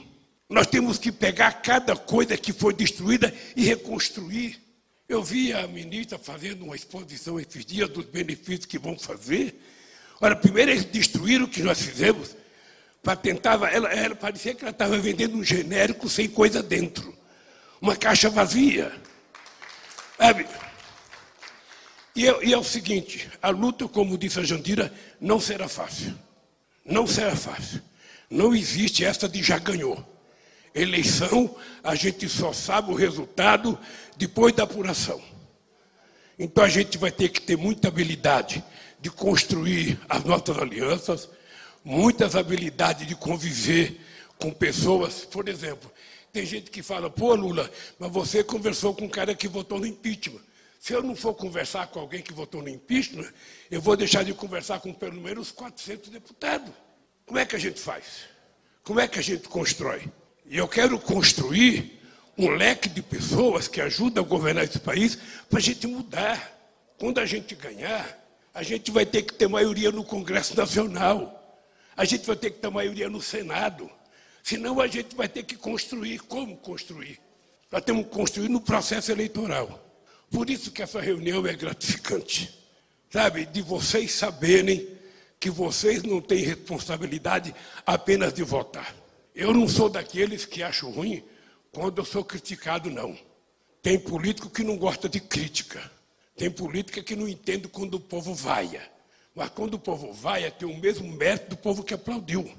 Nós 0.48 0.66
temos 0.66 0.98
que 0.98 1.10
pegar 1.10 1.52
cada 1.62 1.96
coisa 1.96 2.36
que 2.36 2.52
foi 2.52 2.72
destruída 2.72 3.34
e 3.56 3.64
reconstruir. 3.64 4.60
Eu 5.08 5.22
vi 5.22 5.52
a 5.52 5.66
ministra 5.66 6.18
fazendo 6.18 6.64
uma 6.64 6.76
exposição 6.76 7.38
esses 7.38 7.64
dias 7.64 7.88
dos 7.88 8.04
benefícios 8.04 8.66
que 8.66 8.78
vão 8.78 8.98
fazer. 8.98 9.54
Olha, 10.20 10.36
primeiro 10.36 10.70
eles 10.70 10.84
destruíram 10.84 11.44
o 11.44 11.48
que 11.48 11.62
nós 11.62 11.80
fizemos 11.80 12.36
para 13.02 13.14
tentar, 13.14 13.72
ela, 13.72 13.92
ela 13.92 14.16
parecia 14.16 14.54
que 14.54 14.62
ela 14.62 14.72
estava 14.72 14.98
vendendo 14.98 15.36
um 15.36 15.44
genérico 15.44 16.08
sem 16.08 16.28
coisa 16.28 16.62
dentro. 16.62 17.16
Uma 17.80 17.94
caixa 17.94 18.28
vazia. 18.28 18.92
E 22.16 22.26
é, 22.26 22.44
e 22.44 22.52
é 22.52 22.58
o 22.58 22.64
seguinte, 22.64 23.30
a 23.42 23.50
luta, 23.50 23.86
como 23.86 24.16
disse 24.16 24.40
a 24.40 24.42
Jandira, 24.42 24.92
não 25.20 25.38
será 25.38 25.68
fácil. 25.68 26.18
Não 26.84 27.06
será 27.06 27.36
fácil. 27.36 27.82
Não 28.30 28.54
existe 28.54 29.04
essa 29.04 29.28
de 29.28 29.42
já 29.42 29.58
ganhou. 29.58 30.15
Eleição, 30.76 31.56
a 31.82 31.94
gente 31.94 32.28
só 32.28 32.52
sabe 32.52 32.92
o 32.92 32.94
resultado 32.94 33.78
depois 34.16 34.54
da 34.54 34.64
apuração. 34.64 35.20
Então 36.38 36.62
a 36.62 36.68
gente 36.68 36.98
vai 36.98 37.10
ter 37.10 37.30
que 37.30 37.40
ter 37.40 37.56
muita 37.56 37.88
habilidade 37.88 38.62
de 39.00 39.10
construir 39.10 39.98
as 40.08 40.22
nossas 40.24 40.58
alianças, 40.58 41.30
muitas 41.82 42.36
habilidades 42.36 43.06
de 43.06 43.14
conviver 43.14 43.98
com 44.38 44.50
pessoas. 44.50 45.24
Por 45.24 45.48
exemplo, 45.48 45.90
tem 46.32 46.44
gente 46.44 46.70
que 46.70 46.82
fala, 46.82 47.08
pô, 47.08 47.34
Lula, 47.34 47.70
mas 47.98 48.12
você 48.12 48.44
conversou 48.44 48.94
com 48.94 49.06
um 49.06 49.08
cara 49.08 49.34
que 49.34 49.48
votou 49.48 49.78
no 49.78 49.86
impeachment. 49.86 50.42
Se 50.78 50.92
eu 50.92 51.02
não 51.02 51.16
for 51.16 51.32
conversar 51.32 51.86
com 51.86 52.00
alguém 52.00 52.20
que 52.20 52.34
votou 52.34 52.62
no 52.62 52.68
impeachment, 52.68 53.32
eu 53.70 53.80
vou 53.80 53.96
deixar 53.96 54.22
de 54.22 54.34
conversar 54.34 54.78
com 54.80 54.92
pelo 54.92 55.20
menos 55.20 55.50
400 55.50 56.10
deputados. 56.10 56.70
Como 57.24 57.38
é 57.38 57.46
que 57.46 57.56
a 57.56 57.58
gente 57.58 57.80
faz? 57.80 58.04
Como 58.84 59.00
é 59.00 59.08
que 59.08 59.18
a 59.18 59.22
gente 59.22 59.48
constrói? 59.48 60.02
E 60.48 60.56
eu 60.58 60.68
quero 60.68 60.98
construir 60.98 62.00
um 62.36 62.50
leque 62.50 62.88
de 62.88 63.02
pessoas 63.02 63.66
que 63.68 63.80
ajudam 63.80 64.22
a 64.22 64.26
governar 64.26 64.64
esse 64.64 64.78
país 64.78 65.18
para 65.48 65.58
a 65.58 65.62
gente 65.62 65.86
mudar. 65.86 66.52
Quando 66.98 67.18
a 67.18 67.26
gente 67.26 67.54
ganhar, 67.54 68.18
a 68.54 68.62
gente 68.62 68.90
vai 68.90 69.04
ter 69.04 69.22
que 69.22 69.34
ter 69.34 69.48
maioria 69.48 69.90
no 69.90 70.04
Congresso 70.04 70.56
Nacional 70.56 71.36
a 71.96 72.04
gente 72.04 72.26
vai 72.26 72.36
ter 72.36 72.50
que 72.50 72.58
ter 72.58 72.70
maioria 72.70 73.08
no 73.08 73.22
Senado. 73.22 73.90
Senão 74.42 74.80
a 74.80 74.86
gente 74.86 75.16
vai 75.16 75.28
ter 75.28 75.42
que 75.44 75.56
construir. 75.56 76.18
Como 76.20 76.56
construir? 76.58 77.18
Nós 77.72 77.82
temos 77.82 78.04
que 78.04 78.10
construir 78.12 78.48
no 78.48 78.60
processo 78.60 79.10
eleitoral. 79.10 79.82
Por 80.30 80.50
isso 80.50 80.70
que 80.70 80.82
essa 80.82 81.00
reunião 81.00 81.44
é 81.46 81.54
gratificante. 81.54 82.54
Sabe, 83.10 83.46
de 83.46 83.62
vocês 83.62 84.12
saberem 84.12 84.86
que 85.40 85.48
vocês 85.48 86.02
não 86.02 86.20
têm 86.20 86.44
responsabilidade 86.44 87.54
apenas 87.86 88.32
de 88.32 88.42
votar. 88.42 88.94
Eu 89.36 89.52
não 89.52 89.68
sou 89.68 89.90
daqueles 89.90 90.46
que 90.46 90.62
acham 90.62 90.90
ruim 90.90 91.22
quando 91.70 91.98
eu 91.98 92.06
sou 92.06 92.24
criticado, 92.24 92.90
não. 92.90 93.16
Tem 93.82 93.98
político 93.98 94.48
que 94.48 94.64
não 94.64 94.78
gosta 94.78 95.10
de 95.10 95.20
crítica. 95.20 95.92
Tem 96.34 96.50
política 96.50 97.02
que 97.02 97.14
não 97.14 97.28
entende 97.28 97.68
quando 97.68 97.94
o 97.94 98.00
povo 98.00 98.34
vaia. 98.34 98.90
Mas 99.34 99.50
quando 99.50 99.74
o 99.74 99.78
povo 99.78 100.10
vai, 100.10 100.44
é 100.44 100.50
ter 100.50 100.64
o 100.64 100.74
mesmo 100.74 101.06
mérito 101.06 101.50
do 101.50 101.56
povo 101.58 101.84
que 101.84 101.92
aplaudiu. 101.92 102.50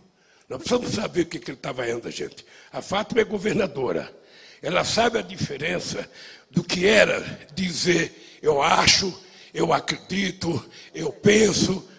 Nós 0.48 0.60
precisamos 0.60 0.94
saber 0.94 1.22
o 1.22 1.26
que, 1.26 1.40
que 1.40 1.50
ele 1.50 1.58
está 1.58 1.72
vaiando 1.72 2.12
gente. 2.12 2.46
A 2.72 2.80
Fátima 2.80 3.22
é 3.22 3.26
governadora. 3.26 4.16
Ela 4.62 4.84
sabe 4.84 5.18
a 5.18 5.24
diferença 5.24 6.08
do 6.52 6.64
que 6.64 6.86
era 6.86 7.20
dizer 7.56 8.40
eu 8.40 8.62
acho, 8.62 9.20
eu 9.52 9.74
acredito, 9.74 10.64
eu 10.94 11.12
penso. 11.12 11.90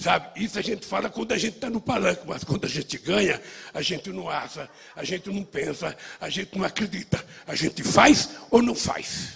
Sabe, 0.00 0.42
isso 0.42 0.58
a 0.58 0.62
gente 0.62 0.86
fala 0.86 1.10
quando 1.10 1.32
a 1.32 1.36
gente 1.36 1.56
está 1.56 1.68
no 1.68 1.78
palanque, 1.78 2.22
mas 2.26 2.42
quando 2.42 2.64
a 2.64 2.68
gente 2.68 2.96
ganha, 2.96 3.38
a 3.74 3.82
gente 3.82 4.08
não 4.08 4.30
acha, 4.30 4.66
a 4.96 5.04
gente 5.04 5.28
não 5.28 5.44
pensa, 5.44 5.94
a 6.18 6.30
gente 6.30 6.56
não 6.56 6.64
acredita. 6.64 7.22
A 7.46 7.54
gente 7.54 7.82
faz 7.82 8.30
ou 8.50 8.62
não 8.62 8.74
faz. 8.74 9.32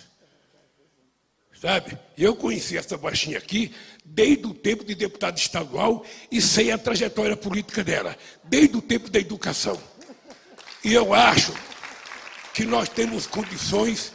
Sabe? 1.61 1.99
Eu 2.17 2.35
conheci 2.35 2.79
essa 2.79 2.97
baixinha 2.97 3.37
aqui 3.37 3.75
desde 4.03 4.47
o 4.47 4.55
tempo 4.55 4.85
de 4.85 4.95
deputado 4.95 5.37
estadual 5.37 6.03
e 6.31 6.41
sei 6.41 6.73
a 6.73 6.79
trajetória 6.79 7.37
política 7.37 7.85
dela, 7.85 8.17
desde 8.43 8.75
o 8.75 8.81
tempo 8.81 9.11
da 9.11 9.19
educação. 9.19 9.79
E 10.83 10.95
eu 10.95 11.13
acho 11.13 11.53
que 12.55 12.65
nós 12.65 12.89
temos 12.89 13.27
condições 13.27 14.13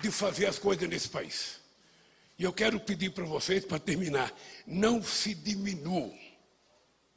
de 0.00 0.10
fazer 0.10 0.46
as 0.46 0.58
coisas 0.58 0.88
nesse 0.88 1.10
país. 1.10 1.61
E 2.42 2.44
eu 2.44 2.52
quero 2.52 2.80
pedir 2.80 3.10
para 3.10 3.24
vocês, 3.24 3.64
para 3.64 3.78
terminar, 3.78 4.36
não 4.66 5.00
se 5.00 5.32
diminuam. 5.32 6.12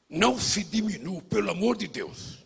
Não 0.07 0.39
se 0.39 0.63
diminuam, 0.63 1.19
pelo 1.19 1.49
amor 1.49 1.75
de 1.75 1.87
Deus. 1.87 2.45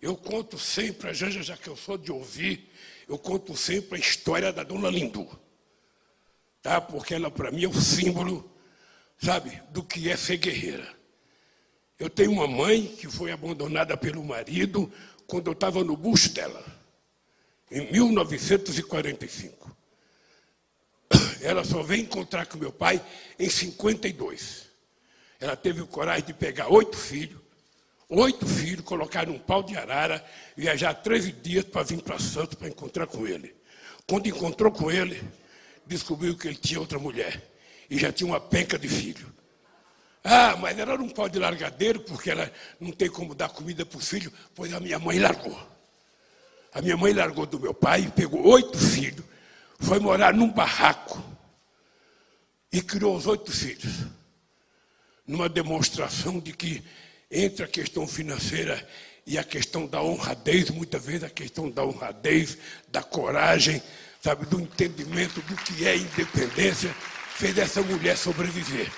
Eu 0.00 0.16
conto 0.16 0.58
sempre, 0.58 1.10
a 1.10 1.12
Janja 1.12 1.44
já 1.44 1.56
cansou 1.56 1.96
de 1.96 2.10
ouvir, 2.10 2.68
eu 3.08 3.16
conto 3.16 3.56
sempre 3.56 3.96
a 3.96 4.00
história 4.00 4.52
da 4.52 4.64
dona 4.64 4.90
Lindu 4.90 5.30
tá? 6.60 6.80
porque 6.80 7.14
ela, 7.14 7.30
para 7.30 7.52
mim, 7.52 7.62
é 7.62 7.68
o 7.68 7.80
símbolo, 7.80 8.50
sabe, 9.16 9.62
do 9.70 9.84
que 9.84 10.10
é 10.10 10.16
ser 10.16 10.38
guerreira. 10.38 10.92
Eu 12.00 12.10
tenho 12.10 12.32
uma 12.32 12.48
mãe 12.48 12.84
que 12.84 13.06
foi 13.06 13.30
abandonada 13.30 13.96
pelo 13.96 14.24
marido 14.24 14.92
quando 15.24 15.46
eu 15.46 15.52
estava 15.52 15.84
no 15.84 15.96
bucho 15.96 16.32
dela, 16.32 16.64
em 17.70 17.92
1945. 17.92 19.61
Ela 21.42 21.64
só 21.64 21.82
veio 21.82 22.02
encontrar 22.02 22.46
com 22.46 22.56
meu 22.56 22.72
pai 22.72 23.04
em 23.36 23.50
52. 23.50 24.68
Ela 25.40 25.56
teve 25.56 25.80
o 25.80 25.86
coragem 25.88 26.24
de 26.24 26.32
pegar 26.32 26.72
oito 26.72 26.96
filhos, 26.96 27.40
oito 28.08 28.46
filhos, 28.46 28.84
colocaram 28.84 29.32
um 29.32 29.38
pau 29.38 29.60
de 29.60 29.76
arara, 29.76 30.24
viajar 30.56 30.94
13 30.94 31.32
dias 31.32 31.64
para 31.64 31.82
vir 31.82 32.00
para 32.00 32.16
Santos 32.20 32.54
para 32.54 32.68
encontrar 32.68 33.08
com 33.08 33.26
ele. 33.26 33.52
Quando 34.08 34.28
encontrou 34.28 34.70
com 34.70 34.88
ele, 34.88 35.20
descobriu 35.84 36.36
que 36.36 36.46
ele 36.46 36.56
tinha 36.56 36.78
outra 36.78 36.98
mulher 36.98 37.42
e 37.90 37.98
já 37.98 38.12
tinha 38.12 38.28
uma 38.28 38.40
penca 38.40 38.78
de 38.78 38.88
filho. 38.88 39.26
Ah, 40.22 40.56
mas 40.56 40.78
ela 40.78 40.96
não 40.96 41.08
pode 41.08 41.36
largadeiro 41.40 42.00
porque 42.02 42.30
ela 42.30 42.52
não 42.78 42.92
tem 42.92 43.10
como 43.10 43.34
dar 43.34 43.48
comida 43.48 43.84
para 43.84 43.98
o 43.98 44.00
filho, 44.00 44.32
pois 44.54 44.72
a 44.72 44.78
minha 44.78 45.00
mãe 45.00 45.18
largou. 45.18 45.58
A 46.72 46.80
minha 46.80 46.96
mãe 46.96 47.12
largou 47.12 47.46
do 47.46 47.58
meu 47.58 47.74
pai, 47.74 48.12
pegou 48.14 48.46
oito 48.46 48.78
filhos, 48.78 49.24
foi 49.80 49.98
morar 49.98 50.32
num 50.32 50.48
barraco 50.48 51.31
e 52.72 52.80
criou 52.80 53.14
os 53.14 53.26
oito 53.26 53.52
filhos. 53.52 54.06
Numa 55.26 55.48
demonstração 55.48 56.40
de 56.40 56.52
que 56.52 56.82
entre 57.30 57.64
a 57.64 57.68
questão 57.68 58.06
financeira 58.06 58.86
e 59.26 59.38
a 59.38 59.44
questão 59.44 59.86
da 59.86 60.02
honradez, 60.02 60.70
muitas 60.70 61.04
vezes 61.04 61.24
a 61.24 61.30
questão 61.30 61.70
da 61.70 61.84
honradez, 61.84 62.58
da 62.88 63.02
coragem, 63.02 63.82
sabe, 64.20 64.46
do 64.46 64.60
entendimento 64.60 65.40
do 65.42 65.56
que 65.56 65.86
é 65.86 65.96
independência, 65.96 66.94
fez 67.36 67.56
essa 67.58 67.82
mulher 67.82 68.16
sobreviver. 68.16 68.90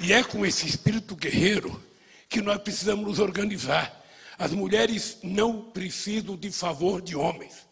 E 0.00 0.12
é 0.12 0.22
com 0.22 0.44
esse 0.44 0.66
espírito 0.66 1.16
guerreiro 1.16 1.82
que 2.28 2.42
nós 2.42 2.60
precisamos 2.60 3.06
nos 3.06 3.18
organizar. 3.18 4.04
As 4.38 4.52
mulheres 4.52 5.18
não 5.22 5.62
precisam 5.62 6.36
de 6.36 6.50
favor 6.50 7.00
de 7.00 7.16
homens. 7.16 7.66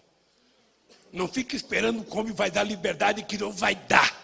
Não 1.13 1.29
fique 1.29 1.55
esperando 1.55 2.03
que 2.03 2.17
o 2.17 2.21
homem 2.21 2.33
vai 2.33 2.51
dar 2.51 2.65
liberdade 2.65 3.23
que 3.23 3.37
não 3.37 3.53
vai 3.53 3.75
dar. 3.75 4.24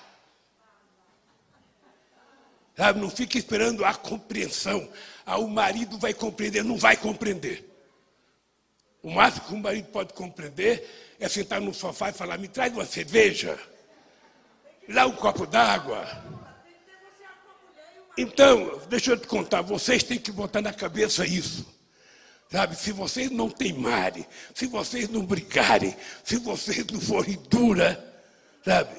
Sabe? 2.76 3.00
Não 3.00 3.10
fique 3.10 3.38
esperando 3.38 3.84
a 3.84 3.94
compreensão. 3.94 4.88
Ah, 5.26 5.38
o 5.38 5.48
marido 5.48 5.98
vai 5.98 6.14
compreender, 6.14 6.64
não 6.64 6.76
vai 6.76 6.96
compreender. 6.96 7.68
O 9.02 9.10
máximo 9.10 9.46
que 9.46 9.54
o 9.54 9.58
marido 9.58 9.88
pode 9.88 10.12
compreender 10.12 11.16
é 11.18 11.28
sentar 11.28 11.60
no 11.60 11.72
sofá 11.72 12.10
e 12.10 12.12
falar: 12.12 12.38
me 12.38 12.48
traz 12.48 12.72
uma 12.72 12.84
cerveja, 12.84 13.58
dá 14.88 15.06
um 15.06 15.12
copo 15.12 15.46
d'água. 15.46 16.06
Então, 18.18 18.80
deixa 18.88 19.12
eu 19.12 19.16
te 19.16 19.26
contar, 19.26 19.62
vocês 19.62 20.02
têm 20.02 20.18
que 20.18 20.32
botar 20.32 20.60
na 20.60 20.72
cabeça 20.72 21.24
isso. 21.24 21.66
Sabe, 22.50 22.74
se 22.74 22.90
vocês 22.90 23.30
não 23.30 23.48
teimarem, 23.48 24.26
se 24.52 24.66
vocês 24.66 25.08
não 25.08 25.24
brigarem, 25.24 25.96
se 26.24 26.36
vocês 26.36 26.84
não 26.86 27.00
forem 27.00 27.38
dura, 27.48 28.04
sabe? 28.64 28.90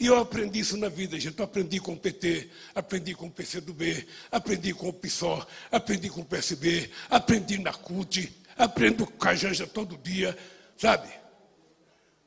E 0.00 0.06
eu 0.06 0.16
aprendi 0.16 0.60
isso 0.60 0.78
na 0.78 0.88
vida, 0.88 1.20
gente. 1.20 1.38
Eu 1.38 1.44
aprendi 1.44 1.78
com 1.78 1.92
o 1.92 1.96
PT, 1.96 2.48
aprendi 2.74 3.14
com 3.14 3.26
o 3.26 3.30
PCdoB, 3.30 4.08
aprendi 4.32 4.72
com 4.72 4.88
o 4.88 4.92
PSOL, 4.94 5.46
aprendi 5.70 6.08
com 6.08 6.22
o 6.22 6.24
PSB, 6.24 6.90
aprendi 7.10 7.58
na 7.58 7.74
CUT, 7.74 8.32
aprendo 8.56 9.06
com 9.06 9.28
a 9.28 9.34
Janja 9.34 9.66
todo 9.66 9.98
dia, 9.98 10.34
sabe? 10.74 11.06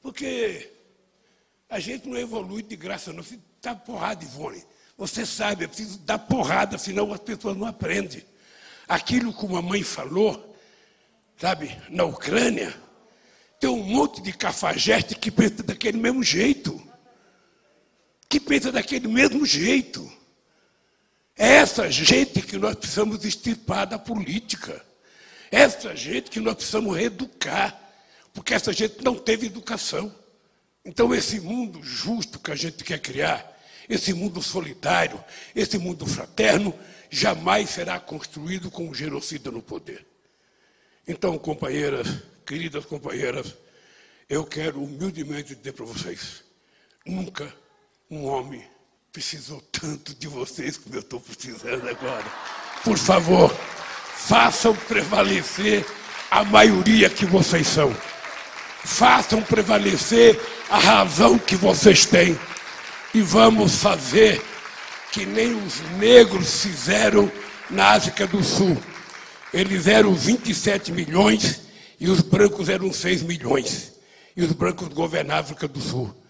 Porque 0.03 0.69
a 1.67 1.79
gente 1.79 2.07
não 2.07 2.15
evolui 2.15 2.61
de 2.61 2.75
graça, 2.75 3.11
não. 3.11 3.23
Se 3.23 3.39
dá 3.59 3.73
porrada, 3.73 4.23
Ivone. 4.23 4.63
Você 4.95 5.25
sabe, 5.25 5.63
é 5.63 5.67
preciso 5.67 5.97
dar 5.97 6.19
porrada, 6.19 6.77
senão 6.77 7.11
as 7.11 7.21
pessoas 7.21 7.57
não 7.57 7.65
aprendem. 7.65 8.23
Aquilo 8.87 9.33
que 9.33 9.45
uma 9.45 9.63
mãe 9.63 9.81
falou, 9.81 10.55
sabe, 11.37 11.75
na 11.89 12.03
Ucrânia, 12.03 12.71
tem 13.59 13.67
um 13.67 13.81
monte 13.81 14.21
de 14.21 14.31
cafajeste 14.31 15.15
que 15.15 15.31
pensa 15.31 15.63
daquele 15.63 15.97
mesmo 15.97 16.21
jeito 16.21 16.82
que 18.33 18.39
pensa 18.39 18.71
daquele 18.71 19.07
mesmo 19.07 19.45
jeito. 19.45 20.11
É 21.37 21.57
essa 21.57 21.87
gente 21.91 22.41
que 22.41 22.57
nós 22.57 22.75
precisamos 22.75 23.23
extirpar 23.23 23.85
da 23.85 23.99
política. 23.99 24.83
É 25.51 25.59
essa 25.61 25.95
gente 25.95 26.31
que 26.31 26.39
nós 26.39 26.55
precisamos 26.55 26.97
reeducar, 26.97 27.79
porque 28.33 28.55
essa 28.55 28.73
gente 28.73 29.03
não 29.03 29.13
teve 29.13 29.45
educação. 29.45 30.11
Então, 30.83 31.13
esse 31.13 31.39
mundo 31.39 31.83
justo 31.83 32.39
que 32.39 32.49
a 32.49 32.55
gente 32.55 32.83
quer 32.83 32.99
criar, 32.99 33.55
esse 33.87 34.15
mundo 34.15 34.41
solidário, 34.41 35.23
esse 35.55 35.77
mundo 35.77 36.07
fraterno, 36.07 36.73
jamais 37.11 37.69
será 37.69 37.99
construído 37.99 38.71
com 38.71 38.87
um 38.87 38.95
genocida 38.95 39.51
no 39.51 39.61
poder. 39.61 40.03
Então, 41.07 41.37
companheiras, 41.37 42.07
queridas 42.47 42.83
companheiras, 42.85 43.55
eu 44.27 44.43
quero 44.43 44.83
humildemente 44.83 45.53
dizer 45.53 45.73
para 45.73 45.85
vocês: 45.85 46.43
nunca 47.05 47.61
um 48.13 48.27
homem 48.27 48.63
precisou 49.11 49.59
tanto 49.71 50.13
de 50.13 50.27
vocês 50.27 50.77
como 50.77 50.95
eu 50.95 50.99
estou 50.99 51.19
precisando 51.19 51.89
agora. 51.89 52.23
Por 52.83 52.97
favor, 52.97 53.51
façam 54.15 54.75
prevalecer 54.75 55.83
a 56.29 56.43
maioria 56.43 57.09
que 57.09 57.25
vocês 57.25 57.67
são. 57.67 57.95
Façam 58.83 59.41
prevalecer 59.41 60.39
a 60.69 60.77
razão 60.77 61.39
que 61.39 61.55
vocês 61.55 62.05
têm. 62.05 62.37
E 63.13 63.21
vamos 63.21 63.77
fazer 63.77 64.43
que 65.11 65.25
nem 65.25 65.55
os 65.55 65.79
negros 65.97 66.61
fizeram 66.61 67.31
na 67.69 67.93
África 67.93 68.27
do 68.27 68.43
Sul. 68.43 68.77
Eles 69.51 69.87
eram 69.87 70.13
27 70.13 70.91
milhões 70.91 71.61
e 71.99 72.09
os 72.09 72.21
brancos 72.21 72.69
eram 72.69 72.93
6 72.93 73.23
milhões. 73.23 73.93
E 74.35 74.43
os 74.43 74.51
brancos 74.51 74.87
governavam 74.89 75.37
a 75.37 75.39
África 75.41 75.67
do 75.67 75.79
Sul 75.79 76.22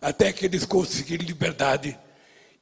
até 0.00 0.32
que 0.32 0.46
eles 0.46 0.64
conseguirem 0.64 1.26
liberdade 1.26 1.98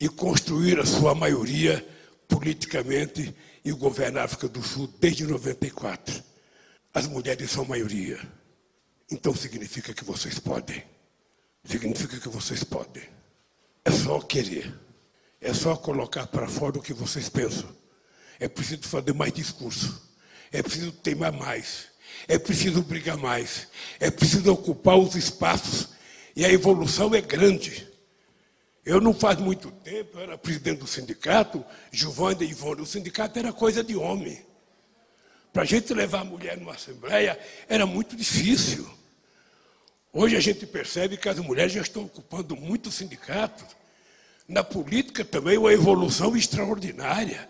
e 0.01 0.09
construir 0.09 0.79
a 0.81 0.87
sua 0.87 1.15
maioria 1.15 1.87
politicamente 2.27 3.35
e 3.65 3.73
governar 3.73 4.23
a 4.23 4.25
África 4.27 4.49
do 4.49 4.63
Sul 4.63 4.93
desde 5.01 5.27
94. 5.27 6.23
As 6.93 7.07
mulheres 7.07 7.51
são 7.51 7.65
maioria. 7.65 8.19
Então 9.11 9.35
significa 9.35 9.95
que 9.95 10.05
vocês 10.05 10.39
podem. 10.39 10.85
Significa 11.65 12.19
que 12.19 12.29
vocês 12.29 12.65
podem. 12.65 13.03
É 13.85 13.91
só 13.91 14.21
querer. 14.21 14.75
É 15.41 15.55
só 15.55 15.77
colocar 15.77 16.27
para 16.27 16.49
fora 16.49 16.79
o 16.79 16.83
que 16.83 16.93
vocês 16.93 17.29
pensam. 17.29 17.69
É 18.41 18.49
preciso 18.49 18.83
fazer 18.83 19.13
mais 19.15 19.33
discurso. 19.33 20.03
É 20.51 20.63
preciso 20.63 20.93
teimar 20.93 21.33
mais. 21.33 21.87
É 22.27 22.39
preciso 22.39 22.83
brigar 22.83 23.17
mais. 23.17 23.69
É 24.01 24.11
preciso 24.11 24.53
ocupar 24.53 24.99
os 24.99 25.15
espaços 25.15 25.91
e 26.39 26.45
a 26.45 26.53
evolução 26.53 27.13
é 27.17 27.21
grande. 27.21 27.89
Eu 28.87 29.01
não 29.01 29.13
faz 29.13 29.41
muito 29.41 29.73
tempo, 29.73 30.19
eu 30.19 30.23
era 30.23 30.39
presidente 30.39 30.79
do 30.79 30.87
sindicato, 30.87 31.65
Giovanni 31.91 32.45
e 32.45 32.51
Ivone, 32.51 32.81
o 32.81 32.87
sindicato 32.87 33.41
era 33.41 33.53
coisa 33.53 33.83
de 33.83 33.97
homem. 33.97 34.41
Para 35.53 35.63
a 35.63 35.67
gente 35.67 35.93
levar 35.93 36.21
a 36.21 36.25
mulher 36.25 36.57
numa 36.57 36.75
assembleia 36.75 37.37
era 37.69 37.85
muito 37.85 38.15
difícil. 38.15 38.89
Hoje 40.13 40.37
a 40.37 40.41
gente 40.41 40.65
percebe 40.65 41.17
que 41.17 41.29
as 41.29 41.41
mulheres 41.41 41.73
já 41.73 41.81
estão 41.81 42.05
ocupando 42.05 42.55
muitos 42.55 42.95
sindicatos. 42.95 43.67
Na 44.47 44.63
política 44.63 45.25
também 45.25 45.59
uma 45.59 45.73
evolução 45.73 46.37
extraordinária. 46.37 47.49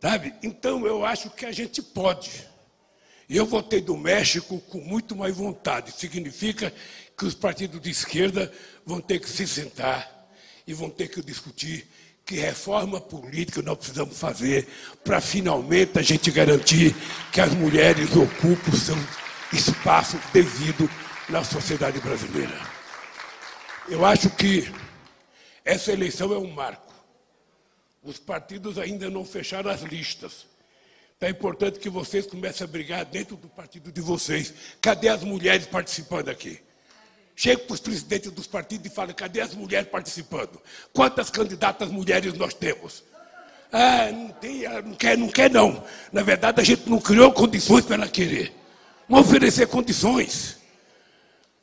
Sabe? 0.00 0.34
Então 0.42 0.84
eu 0.84 1.06
acho 1.06 1.30
que 1.30 1.46
a 1.46 1.52
gente 1.52 1.80
pode. 1.80 2.44
E 3.28 3.36
eu 3.36 3.46
votei 3.46 3.80
do 3.80 3.96
México 3.96 4.60
com 4.68 4.78
muito 4.78 5.16
mais 5.16 5.36
vontade. 5.36 5.92
Significa 5.92 6.72
que 7.24 7.28
os 7.28 7.34
partidos 7.34 7.80
de 7.80 7.88
esquerda 7.88 8.52
vão 8.84 9.00
ter 9.00 9.18
que 9.18 9.28
se 9.30 9.46
sentar 9.46 10.28
e 10.66 10.74
vão 10.74 10.90
ter 10.90 11.08
que 11.08 11.22
discutir 11.22 11.88
que 12.22 12.36
reforma 12.36 13.00
política 13.00 13.62
nós 13.62 13.78
precisamos 13.78 14.18
fazer 14.18 14.68
para 15.02 15.22
finalmente 15.22 15.98
a 15.98 16.02
gente 16.02 16.30
garantir 16.30 16.94
que 17.32 17.40
as 17.40 17.52
mulheres 17.54 18.14
ocupem 18.14 18.74
o 18.74 18.76
seu 18.76 18.96
espaço 19.52 20.18
devido 20.34 20.88
na 21.30 21.42
sociedade 21.42 21.98
brasileira. 21.98 22.58
Eu 23.88 24.04
acho 24.04 24.28
que 24.28 24.70
essa 25.64 25.92
eleição 25.92 26.32
é 26.32 26.38
um 26.38 26.50
marco. 26.50 26.92
Os 28.02 28.18
partidos 28.18 28.76
ainda 28.76 29.08
não 29.08 29.24
fecharam 29.24 29.70
as 29.70 29.80
listas. 29.80 30.46
Então 31.16 31.26
é 31.26 31.32
importante 31.32 31.78
que 31.78 31.88
vocês 31.88 32.26
comecem 32.26 32.64
a 32.64 32.68
brigar 32.68 33.06
dentro 33.06 33.34
do 33.34 33.48
partido 33.48 33.90
de 33.90 34.02
vocês. 34.02 34.52
Cadê 34.80 35.08
as 35.08 35.22
mulheres 35.22 35.66
participando 35.66 36.28
aqui? 36.28 36.60
Chega 37.36 37.62
para 37.62 37.74
os 37.74 37.80
presidentes 37.80 38.30
dos 38.30 38.46
partidos 38.46 38.90
e 38.90 38.94
fala: 38.94 39.12
cadê 39.12 39.40
as 39.40 39.54
mulheres 39.54 39.88
participando? 39.88 40.60
Quantas 40.92 41.30
candidatas 41.30 41.90
mulheres 41.90 42.34
nós 42.34 42.54
temos? 42.54 43.02
Ah, 43.72 44.10
não 44.12 44.28
tem, 44.28 44.64
ah, 44.66 44.80
não 44.80 44.94
quer, 44.94 45.18
não 45.18 45.28
quer 45.28 45.50
não. 45.50 45.82
Na 46.12 46.22
verdade, 46.22 46.60
a 46.60 46.64
gente 46.64 46.88
não 46.88 47.00
criou 47.00 47.32
condições 47.32 47.84
para 47.84 47.96
ela 47.96 48.08
querer. 48.08 48.54
Vamos 49.08 49.26
oferecer 49.28 49.66
condições. 49.66 50.58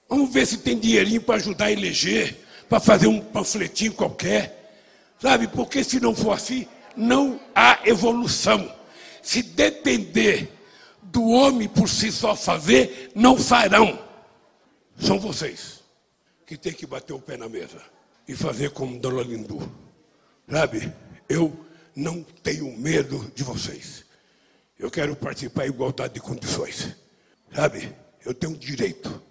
Vamos 0.09 0.33
ver 0.33 0.45
se 0.45 0.57
tem 0.57 0.77
dinheirinho 0.77 1.21
para 1.21 1.35
ajudar 1.35 1.65
a 1.65 1.71
eleger, 1.71 2.37
para 2.67 2.81
fazer 2.81 3.07
um 3.07 3.21
panfletinho 3.21 3.93
qualquer. 3.93 4.75
Sabe, 5.21 5.47
porque 5.47 5.85
se 5.85 6.01
não 6.01 6.13
for 6.13 6.33
assim, 6.33 6.67
não 6.97 7.39
há 7.55 7.79
evolução. 7.85 8.69
Se 9.21 9.41
depender 9.41 10.51
do 11.01 11.29
homem 11.29 11.69
por 11.69 11.87
si 11.87 12.11
só 12.11 12.35
fazer, 12.35 13.11
não 13.15 13.37
farão. 13.37 14.10
São 15.01 15.19
vocês 15.19 15.81
que 16.45 16.55
têm 16.55 16.73
que 16.73 16.85
bater 16.85 17.13
o 17.13 17.19
pé 17.19 17.35
na 17.35 17.49
mesa 17.49 17.81
e 18.27 18.35
fazer 18.35 18.69
como 18.69 18.99
Dona 18.99 19.23
Lindu. 19.23 19.59
Sabe? 20.49 20.93
Eu 21.27 21.65
não 21.95 22.23
tenho 22.23 22.71
medo 22.77 23.31
de 23.33 23.43
vocês. 23.43 24.05
Eu 24.77 24.91
quero 24.91 25.15
participar 25.15 25.65
em 25.65 25.69
igualdade 25.69 26.13
de 26.13 26.19
condições. 26.19 26.95
Sabe? 27.53 27.93
Eu 28.23 28.33
tenho 28.33 28.55
direito. 28.55 29.21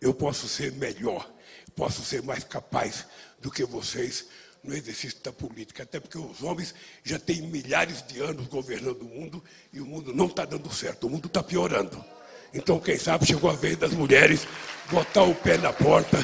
Eu 0.00 0.14
posso 0.14 0.46
ser 0.46 0.72
melhor, 0.72 1.28
posso 1.74 2.04
ser 2.04 2.22
mais 2.22 2.44
capaz 2.44 3.06
do 3.40 3.50
que 3.50 3.64
vocês 3.64 4.26
no 4.62 4.74
exercício 4.74 5.20
da 5.22 5.32
política. 5.32 5.82
Até 5.82 5.98
porque 5.98 6.18
os 6.18 6.42
homens 6.42 6.74
já 7.02 7.18
têm 7.18 7.42
milhares 7.42 8.02
de 8.06 8.20
anos 8.20 8.46
governando 8.46 9.02
o 9.02 9.06
mundo 9.06 9.42
e 9.72 9.80
o 9.80 9.86
mundo 9.86 10.14
não 10.14 10.26
está 10.26 10.44
dando 10.44 10.72
certo, 10.72 11.06
o 11.06 11.10
mundo 11.10 11.26
está 11.26 11.42
piorando. 11.42 12.04
Então, 12.54 12.78
quem 12.78 12.98
sabe, 12.98 13.26
chegou 13.26 13.50
a 13.50 13.54
vez 13.54 13.76
das 13.76 13.92
mulheres 13.92 14.46
botar 14.90 15.22
o 15.24 15.34
pé 15.34 15.58
na 15.58 15.72
porta 15.72 16.18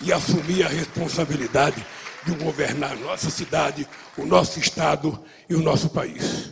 e 0.00 0.12
assumir 0.12 0.64
a 0.64 0.68
responsabilidade 0.68 1.84
de 2.24 2.34
governar 2.34 2.96
nossa 2.96 3.30
cidade, 3.30 3.86
o 4.16 4.24
nosso 4.24 4.58
estado 4.58 5.22
e 5.48 5.54
o 5.54 5.60
nosso 5.60 5.90
país. 5.90 6.50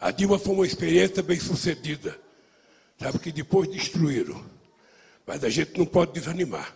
A 0.00 0.10
Dilma 0.10 0.38
foi 0.38 0.54
uma 0.54 0.66
experiência 0.66 1.22
bem 1.22 1.38
sucedida. 1.38 2.18
Sabe 3.00 3.18
que 3.18 3.32
depois 3.32 3.68
destruíram. 3.68 4.42
Mas 5.26 5.44
a 5.44 5.50
gente 5.50 5.78
não 5.78 5.86
pode 5.86 6.12
desanimar. 6.12 6.72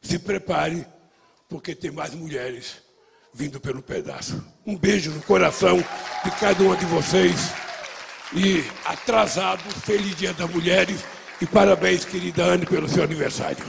Se 0.00 0.18
prepare, 0.18 0.86
porque 1.48 1.74
tem 1.74 1.90
mais 1.90 2.14
mulheres 2.14 2.76
vindo 3.32 3.60
pelo 3.60 3.82
pedaço. 3.82 4.42
Um 4.66 4.76
beijo 4.76 5.10
no 5.10 5.22
coração 5.22 5.78
de 5.78 6.30
cada 6.38 6.62
uma 6.62 6.76
de 6.76 6.84
vocês. 6.86 7.50
E 8.34 8.64
atrasado, 8.84 9.62
feliz 9.84 10.16
Dia 10.16 10.32
das 10.32 10.50
Mulheres. 10.50 11.04
E 11.40 11.46
parabéns, 11.46 12.04
querida 12.04 12.44
Anne, 12.44 12.66
pelo 12.66 12.88
seu 12.88 13.04
aniversário. 13.04 13.64